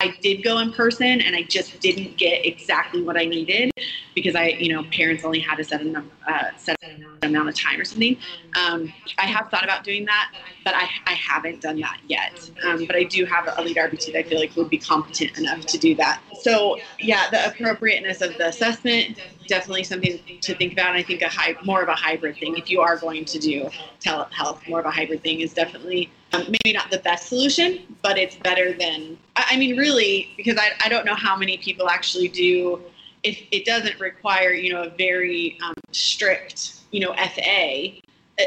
[0.00, 3.72] I did go in person, and I just didn't get exactly what I needed
[4.14, 6.76] because I, you know, parents only had a set, uh, set
[7.22, 8.16] amount of time or something.
[8.56, 10.30] Um, I have thought about doing that,
[10.64, 12.48] but I, I haven't done that yet.
[12.62, 15.36] Um, but I do have a lead RBT that I feel like would be competent
[15.36, 16.22] enough to do that.
[16.42, 19.18] So yeah, the appropriateness of the assessment
[19.48, 20.88] definitely something to think about.
[20.88, 22.56] And I think a high, more of a hybrid thing.
[22.56, 23.68] If you are going to do
[24.00, 28.18] telehealth, more of a hybrid thing is definitely um, maybe not the best solution, but
[28.18, 29.18] it's better than.
[29.34, 32.80] I, I mean, really, because I, I don't know how many people actually do
[33.22, 37.94] if it doesn't require, you know, a very um, strict, you know, FA,
[38.38, 38.42] uh,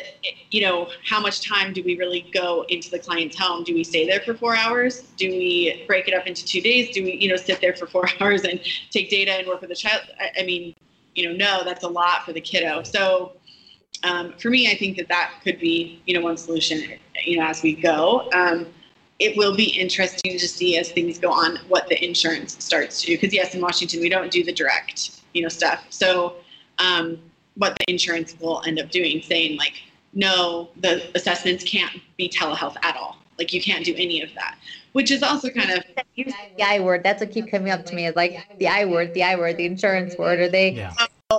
[0.50, 3.64] you know, how much time do we really go into the client's home?
[3.64, 5.02] Do we stay there for four hours?
[5.18, 6.94] Do we break it up into two days?
[6.94, 9.70] Do we, you know, sit there for four hours and take data and work with
[9.70, 10.04] the child?
[10.20, 10.74] I, I mean,
[11.16, 12.84] you know, no, that's a lot for the kiddo.
[12.84, 13.34] So
[14.04, 17.46] um, for me, I think that that could be, you know, one solution, you know,
[17.46, 18.30] as we go.
[18.34, 18.68] Um,
[19.20, 23.08] it will be interesting to see as things go on what the insurance starts to
[23.08, 23.18] do.
[23.18, 25.86] Because yes, in Washington we don't do the direct, you know, stuff.
[25.90, 26.38] So
[26.80, 27.20] um,
[27.56, 29.84] what the insurance will end up doing, saying like,
[30.14, 33.18] no, the assessments can't be telehealth at all.
[33.38, 34.58] Like you can't do any of that,
[34.94, 35.84] which is also kind of
[36.16, 37.04] Use the I word.
[37.04, 38.06] That's what keep coming up to me.
[38.06, 40.40] Is like the I word, the I word, the insurance word.
[40.40, 40.72] Are they?
[40.72, 40.94] Yeah.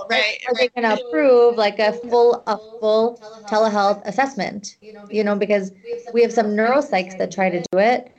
[0.09, 0.37] right.
[0.47, 4.77] Are they going to approve like a full a full telehealth assessment?
[5.11, 5.71] You know, because
[6.11, 8.11] we have some neuropsychs that try to do it.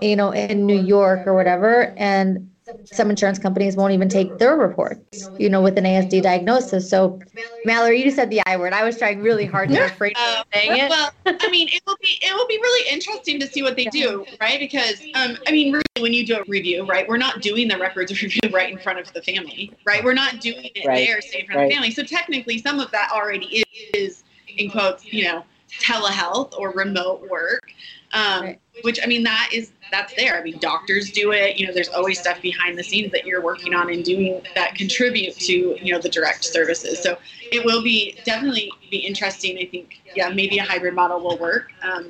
[0.00, 2.49] You know, in New York or whatever, and
[2.92, 6.88] some insurance companies won't even take their reports, you know, with an ASD diagnosis.
[6.88, 7.20] So,
[7.64, 8.72] Mallory, you said the I word.
[8.72, 10.90] I was trying really hard to refrain from saying it.
[10.90, 13.84] Well, I mean, it will be it will be really interesting to see what they
[13.86, 14.58] do, right?
[14.58, 17.78] Because um, I mean, really, when you do a review, right, we're not doing the
[17.78, 20.02] records review right in front of the family, right?
[20.02, 21.06] We're not doing it Right.
[21.06, 21.90] there, say in front of the family.
[21.92, 23.62] So technically, some of that already
[23.94, 25.44] is, in quotes, you know,
[25.80, 27.72] telehealth or remote work.
[28.12, 28.60] Um, Right.
[28.82, 30.38] Which I mean, that is that's there.
[30.38, 31.58] I mean, doctors do it.
[31.58, 34.74] You know, there's always stuff behind the scenes that you're working on and doing that
[34.74, 36.98] contribute to you know the direct services.
[37.00, 37.18] So
[37.52, 39.58] it will be definitely be interesting.
[39.58, 41.70] I think yeah, maybe a hybrid model will work.
[41.82, 42.08] Um,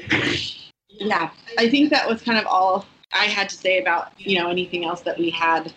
[0.89, 4.51] yeah, I think that was kind of all I had to say about you know
[4.51, 5.73] anything else that we had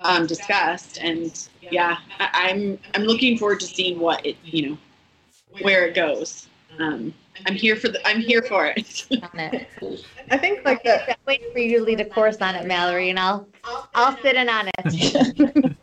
[0.00, 0.98] um, discussed.
[1.00, 4.78] And yeah, I, I'm I'm looking forward to seeing what it you know
[5.60, 6.48] where it goes.
[6.78, 7.14] Um,
[7.46, 9.06] I'm here for the I'm here for it.
[9.10, 9.68] on it.
[10.30, 13.10] I think like the I'm waiting for you to lead a course on it, Mallory,
[13.10, 13.48] and I'll
[13.94, 15.76] I'll sit in on it.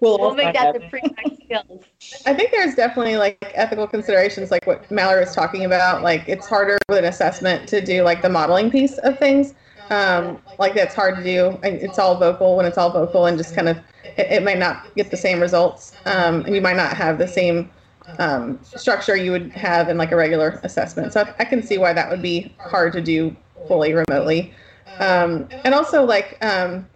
[0.00, 0.90] We'll, We'll make find that the out.
[0.90, 1.02] pre
[1.44, 1.84] skills.
[2.26, 6.02] I think there's definitely like ethical considerations, like what Mallory was talking about.
[6.02, 9.54] Like it's harder with an assessment to do like the modeling piece of things.
[9.90, 11.58] Um, like that's hard to do.
[11.62, 14.58] And It's all vocal when it's all vocal, and just kind of it, it might
[14.58, 17.70] not get the same results, um, and you might not have the same
[18.18, 21.12] um, structure you would have in like a regular assessment.
[21.12, 23.34] So I, can see why that would be hard to do
[23.66, 24.52] fully remotely.
[24.98, 26.88] Um, and also like um,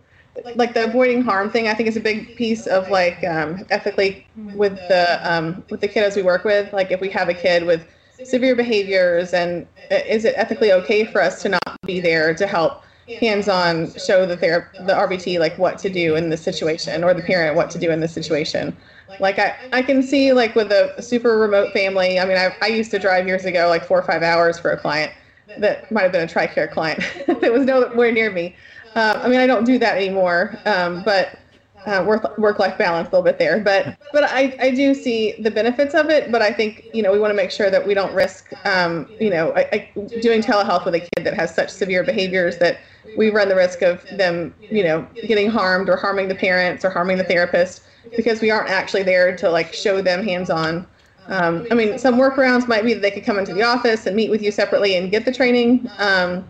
[0.55, 4.27] like the avoiding harm thing, I think is a big piece of like um, ethically
[4.55, 6.73] with the um, with the kiddos we work with.
[6.73, 7.87] Like if we have a kid with
[8.23, 12.47] severe behaviors, and uh, is it ethically okay for us to not be there to
[12.47, 12.83] help
[13.21, 17.23] hands-on show the ther- the RBT like what to do in this situation, or the
[17.23, 18.77] parent what to do in this situation.
[19.19, 22.19] Like I, I can see like with a super remote family.
[22.19, 24.71] I mean, I, I used to drive years ago like four or five hours for
[24.71, 25.13] a client
[25.57, 28.57] that might have been a TRICARE client that was nowhere near me.
[28.95, 31.39] Uh, I mean, I don't do that anymore, um, but
[31.85, 33.59] uh, work work life balance a little bit there.
[33.61, 36.31] But but I, I do see the benefits of it.
[36.31, 39.13] But I think you know we want to make sure that we don't risk um,
[39.19, 42.79] you know I, I, doing telehealth with a kid that has such severe behaviors that
[43.17, 46.91] we run the risk of them you know getting harmed or harming the parents or
[46.91, 47.83] harming the therapist
[48.17, 50.87] because we aren't actually there to like show them hands on.
[51.29, 54.17] Um, I mean, some workarounds might be that they could come into the office and
[54.17, 55.89] meet with you separately and get the training.
[55.99, 56.47] Um,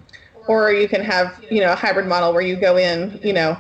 [0.48, 3.56] or you can have, you know, a hybrid model where you go in, you know,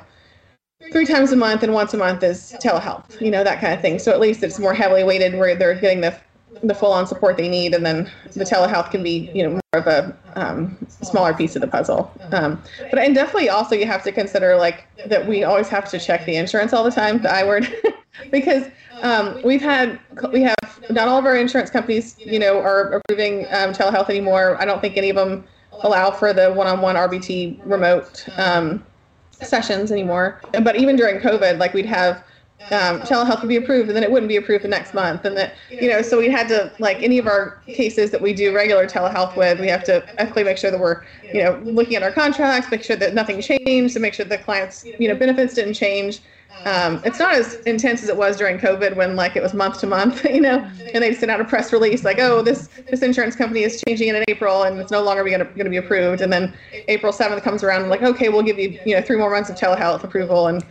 [0.90, 3.80] three times a month and once a month is telehealth, you know, that kind of
[3.80, 3.98] thing.
[3.98, 6.18] So at least it's more heavily weighted where they're getting the
[6.62, 9.60] the full on support they need, and then the telehealth can be, you know, more
[9.72, 12.12] of a um, smaller piece of the puzzle.
[12.32, 15.98] Um, but and definitely also you have to consider like that we always have to
[15.98, 17.72] check the insurance all the time, the I word,
[18.30, 18.66] because
[19.02, 19.98] um, we've had
[20.32, 24.60] we have not all of our insurance companies, you know, are approving um, telehealth anymore.
[24.60, 25.44] I don't think any of them
[25.80, 28.84] allow for the one-on-one RBT remote um,
[29.32, 30.40] sessions anymore.
[30.62, 32.22] But even during COVID, like we'd have
[32.70, 35.24] um, telehealth would be approved and then it wouldn't be approved the next month.
[35.24, 38.32] And that, you know, so we had to, like any of our cases that we
[38.32, 41.02] do regular telehealth with, we have to ethically make sure that we're,
[41.32, 44.38] you know, looking at our contracts, make sure that nothing changed, to make sure the
[44.38, 46.20] clients, you know, benefits didn't change.
[46.64, 49.80] Um, it's not as intense as it was during COVID when like it was month
[49.80, 53.02] to month, you know, and they sent out a press release like, oh, this this
[53.02, 56.20] insurance company is changing it in April and it's no longer going to be approved.
[56.20, 56.54] And then
[56.88, 59.56] April 7th comes around like, okay, we'll give you you know three more months of
[59.56, 60.64] telehealth approval and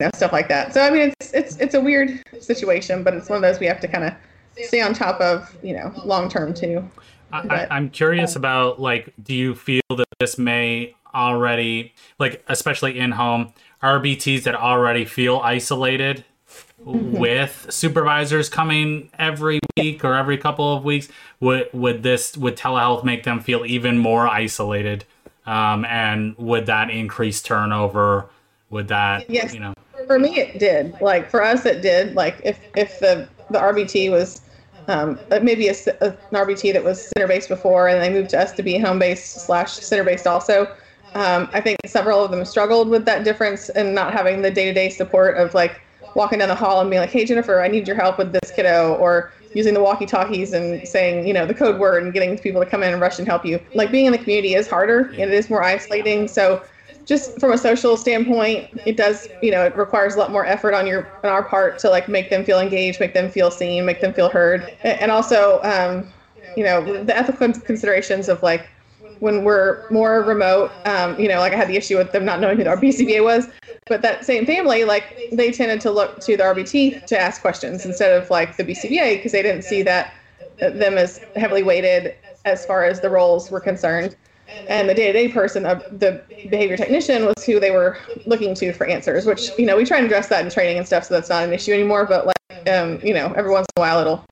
[0.00, 0.72] know, stuff like that.
[0.74, 3.66] So I mean, it's it's it's a weird situation, but it's one of those we
[3.66, 4.14] have to kind of
[4.64, 6.88] stay on top of, you know, long term too.
[7.30, 12.98] But- I, I'm curious about like, do you feel that this may already, like, especially
[12.98, 16.24] in home RBTs that already feel isolated
[16.84, 21.08] with supervisors coming every week or every couple of weeks?
[21.40, 25.04] Would would this would telehealth make them feel even more isolated?
[25.46, 28.28] Um, and would that increase turnover?
[28.70, 29.54] Would that, Yes.
[29.54, 29.72] you know,
[30.08, 30.96] For me, it did.
[31.00, 32.14] Like for us, it did.
[32.16, 34.40] Like if if the the RBT was
[34.88, 38.30] um, uh, maybe a, a- an RBT that was center based before, and they moved
[38.30, 40.66] to us to be home based slash center based also.
[41.14, 44.64] Um, I think several of them struggled with that difference and not having the day
[44.66, 45.80] to day support of like
[46.14, 48.50] walking down the hall and being like, "Hey Jennifer, I need your help with this
[48.50, 52.38] kiddo," or using the walkie talkies and saying, you know, the code word and getting
[52.38, 53.60] people to come in and rush and help you.
[53.74, 56.28] Like being in the community is harder and it is more isolating.
[56.28, 56.62] So
[57.08, 60.74] just from a social standpoint, it does, you know, it requires a lot more effort
[60.74, 63.86] on your on our part to like make them feel engaged, make them feel seen,
[63.86, 66.06] make them feel heard, and also, um,
[66.54, 68.68] you know, the ethical considerations of like
[69.20, 72.40] when we're more remote, um, you know, like I had the issue with them not
[72.40, 73.48] knowing who the BCBA was,
[73.86, 77.86] but that same family, like they tended to look to the RBT to ask questions
[77.86, 80.12] instead of like the BCBA because they didn't see that
[80.60, 84.14] them as heavily weighted as far as the roles were concerned.
[84.66, 89.24] And the day-to-day person, the behavior technician, was who they were looking to for answers.
[89.24, 91.44] Which you know we try and address that in training and stuff, so that's not
[91.44, 92.04] an issue anymore.
[92.06, 92.36] But like,
[92.70, 94.24] um, you know, every once in a while it'll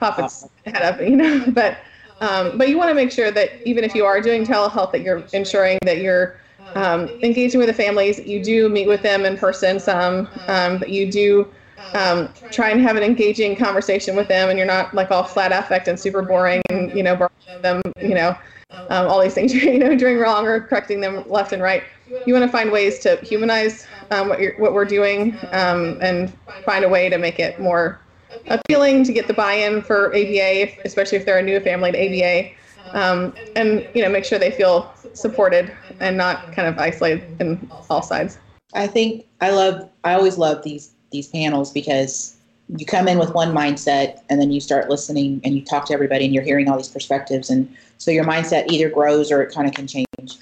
[0.00, 1.44] pop its head up, you know.
[1.52, 1.78] But
[2.20, 5.02] um, but you want to make sure that even if you are doing telehealth, that
[5.02, 6.36] you're ensuring that you're
[6.74, 8.18] um, engaging with the families.
[8.18, 10.28] You do meet with them in person some.
[10.48, 11.52] Um, that you do
[11.94, 15.52] um, try and have an engaging conversation with them, and you're not like all flat
[15.52, 17.28] affect and super boring, and you know,
[17.62, 18.36] them, you know,
[18.88, 21.82] um, all these things you know doing wrong or correcting them left and right.
[22.24, 26.32] You want to find ways to humanize um, what you're what we're doing um, and
[26.64, 28.00] find a way to make it more
[28.48, 32.50] appealing to get the buy-in for ABA, especially if they're a new family to ABA,
[32.92, 37.70] um, and you know make sure they feel supported and not kind of isolated in
[37.90, 38.38] all sides.
[38.74, 42.33] I think I love I always love these these panels because
[42.68, 45.92] you come in with one mindset and then you start listening and you talk to
[45.92, 49.54] everybody and you're hearing all these perspectives and so your mindset either grows or it
[49.54, 50.38] kind of can change.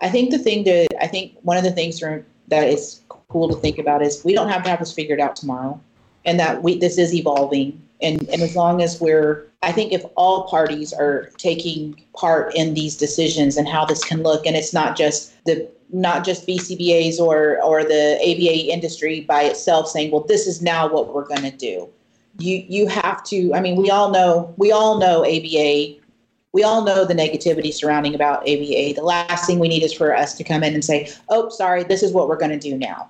[0.00, 2.00] I think the thing to I think one of the things
[2.48, 5.36] that is cool to think about is we don't have to have this figured out
[5.36, 5.80] tomorrow.
[6.24, 7.80] and that we this is evolving.
[8.00, 12.74] And and as long as we're I think if all parties are taking part in
[12.74, 17.18] these decisions and how this can look, and it's not just the not just BCBAs
[17.18, 21.42] or or the ABA industry by itself saying, well, this is now what we're going
[21.42, 21.88] to do.
[22.38, 23.54] You you have to.
[23.54, 26.00] I mean, we all know we all know ABA.
[26.52, 28.94] We all know the negativity surrounding about ABA.
[28.94, 31.84] The last thing we need is for us to come in and say, "Oh, sorry,
[31.84, 33.08] this is what we're going to do now."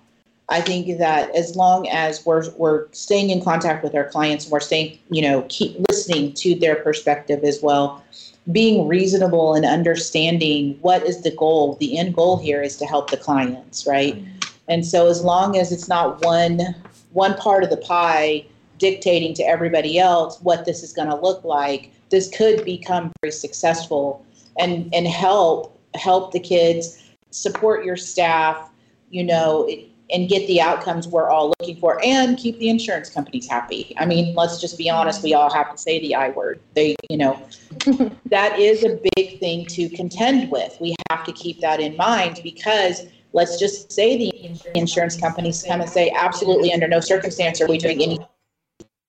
[0.50, 4.60] I think that as long as we're we're staying in contact with our clients, we're
[4.60, 8.04] staying, you know, keep listening to their perspective as well,
[8.52, 11.76] being reasonable and understanding what is the goal.
[11.80, 14.22] The end goal here is to help the clients, right?
[14.68, 16.74] And so as long as it's not one
[17.12, 18.44] one part of the pie
[18.78, 23.32] dictating to everybody else what this is going to look like, this could become very
[23.32, 24.24] successful
[24.58, 28.70] and and help help the kids, support your staff,
[29.10, 33.08] you know, it, and get the outcomes we're all looking for and keep the insurance
[33.08, 33.94] companies happy.
[33.98, 36.60] I mean, let's just be honest, we all have to say the I word.
[36.74, 37.40] They, you know,
[38.26, 40.76] that is a big thing to contend with.
[40.80, 45.80] We have to keep that in mind because let's just say the insurance companies come
[45.80, 48.18] and say, absolutely under no circumstance are we doing any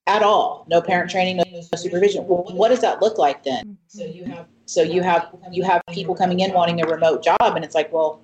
[0.08, 0.66] at all.
[0.70, 2.28] No parent training, no supervision.
[2.28, 3.66] Well, what does that look like then?
[3.66, 3.76] Mm-hmm.
[3.88, 7.38] So you have so you have you have people coming in wanting a remote job
[7.42, 8.22] and it's like, well,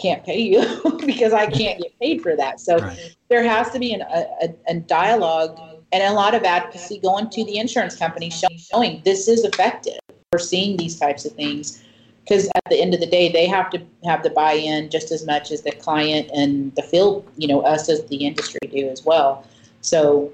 [0.00, 0.60] can't pay you
[1.06, 2.60] because I can't get paid for that.
[2.60, 3.16] So right.
[3.28, 5.58] there has to be an, a, a dialogue
[5.92, 9.98] and a lot of advocacy going to the insurance company showing this is effective.
[10.32, 11.82] We're seeing these types of things
[12.22, 15.26] because at the end of the day, they have to have the buy-in just as
[15.26, 19.04] much as the client and the field, you know, us as the industry do as
[19.04, 19.44] well.
[19.80, 20.32] So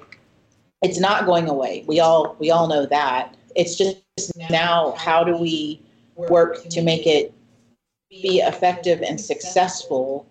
[0.82, 1.84] it's not going away.
[1.86, 3.36] We all we all know that.
[3.54, 4.02] It's just
[4.50, 5.80] now how do we
[6.16, 7.32] work to make it
[8.10, 10.26] be effective and successful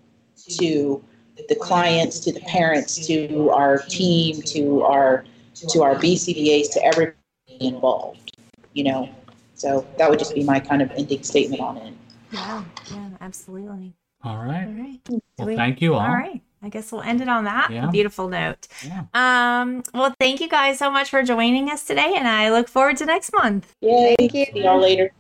[0.60, 1.04] to
[1.50, 5.26] the clients, to the parents, to our team, to our
[5.70, 7.16] to our BCBAs, to everybody
[7.60, 8.38] involved.
[8.74, 9.10] You know,
[9.54, 11.94] so that would just be my kind of ending statement on it.
[12.32, 13.94] Yeah, yeah, absolutely.
[14.24, 14.68] All right.
[14.68, 15.00] All right.
[15.38, 16.02] Well, we, thank you all.
[16.02, 16.42] All right.
[16.62, 17.88] I guess we'll end it on that yeah.
[17.92, 18.68] beautiful note.
[18.84, 19.04] Yeah.
[19.14, 22.98] Um, well, thank you guys so much for joining us today, and I look forward
[22.98, 23.72] to next month.
[23.82, 24.16] Yay.
[24.18, 24.46] Thank you.
[24.46, 25.12] See y'all later.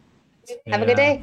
[0.67, 1.21] Have a good day.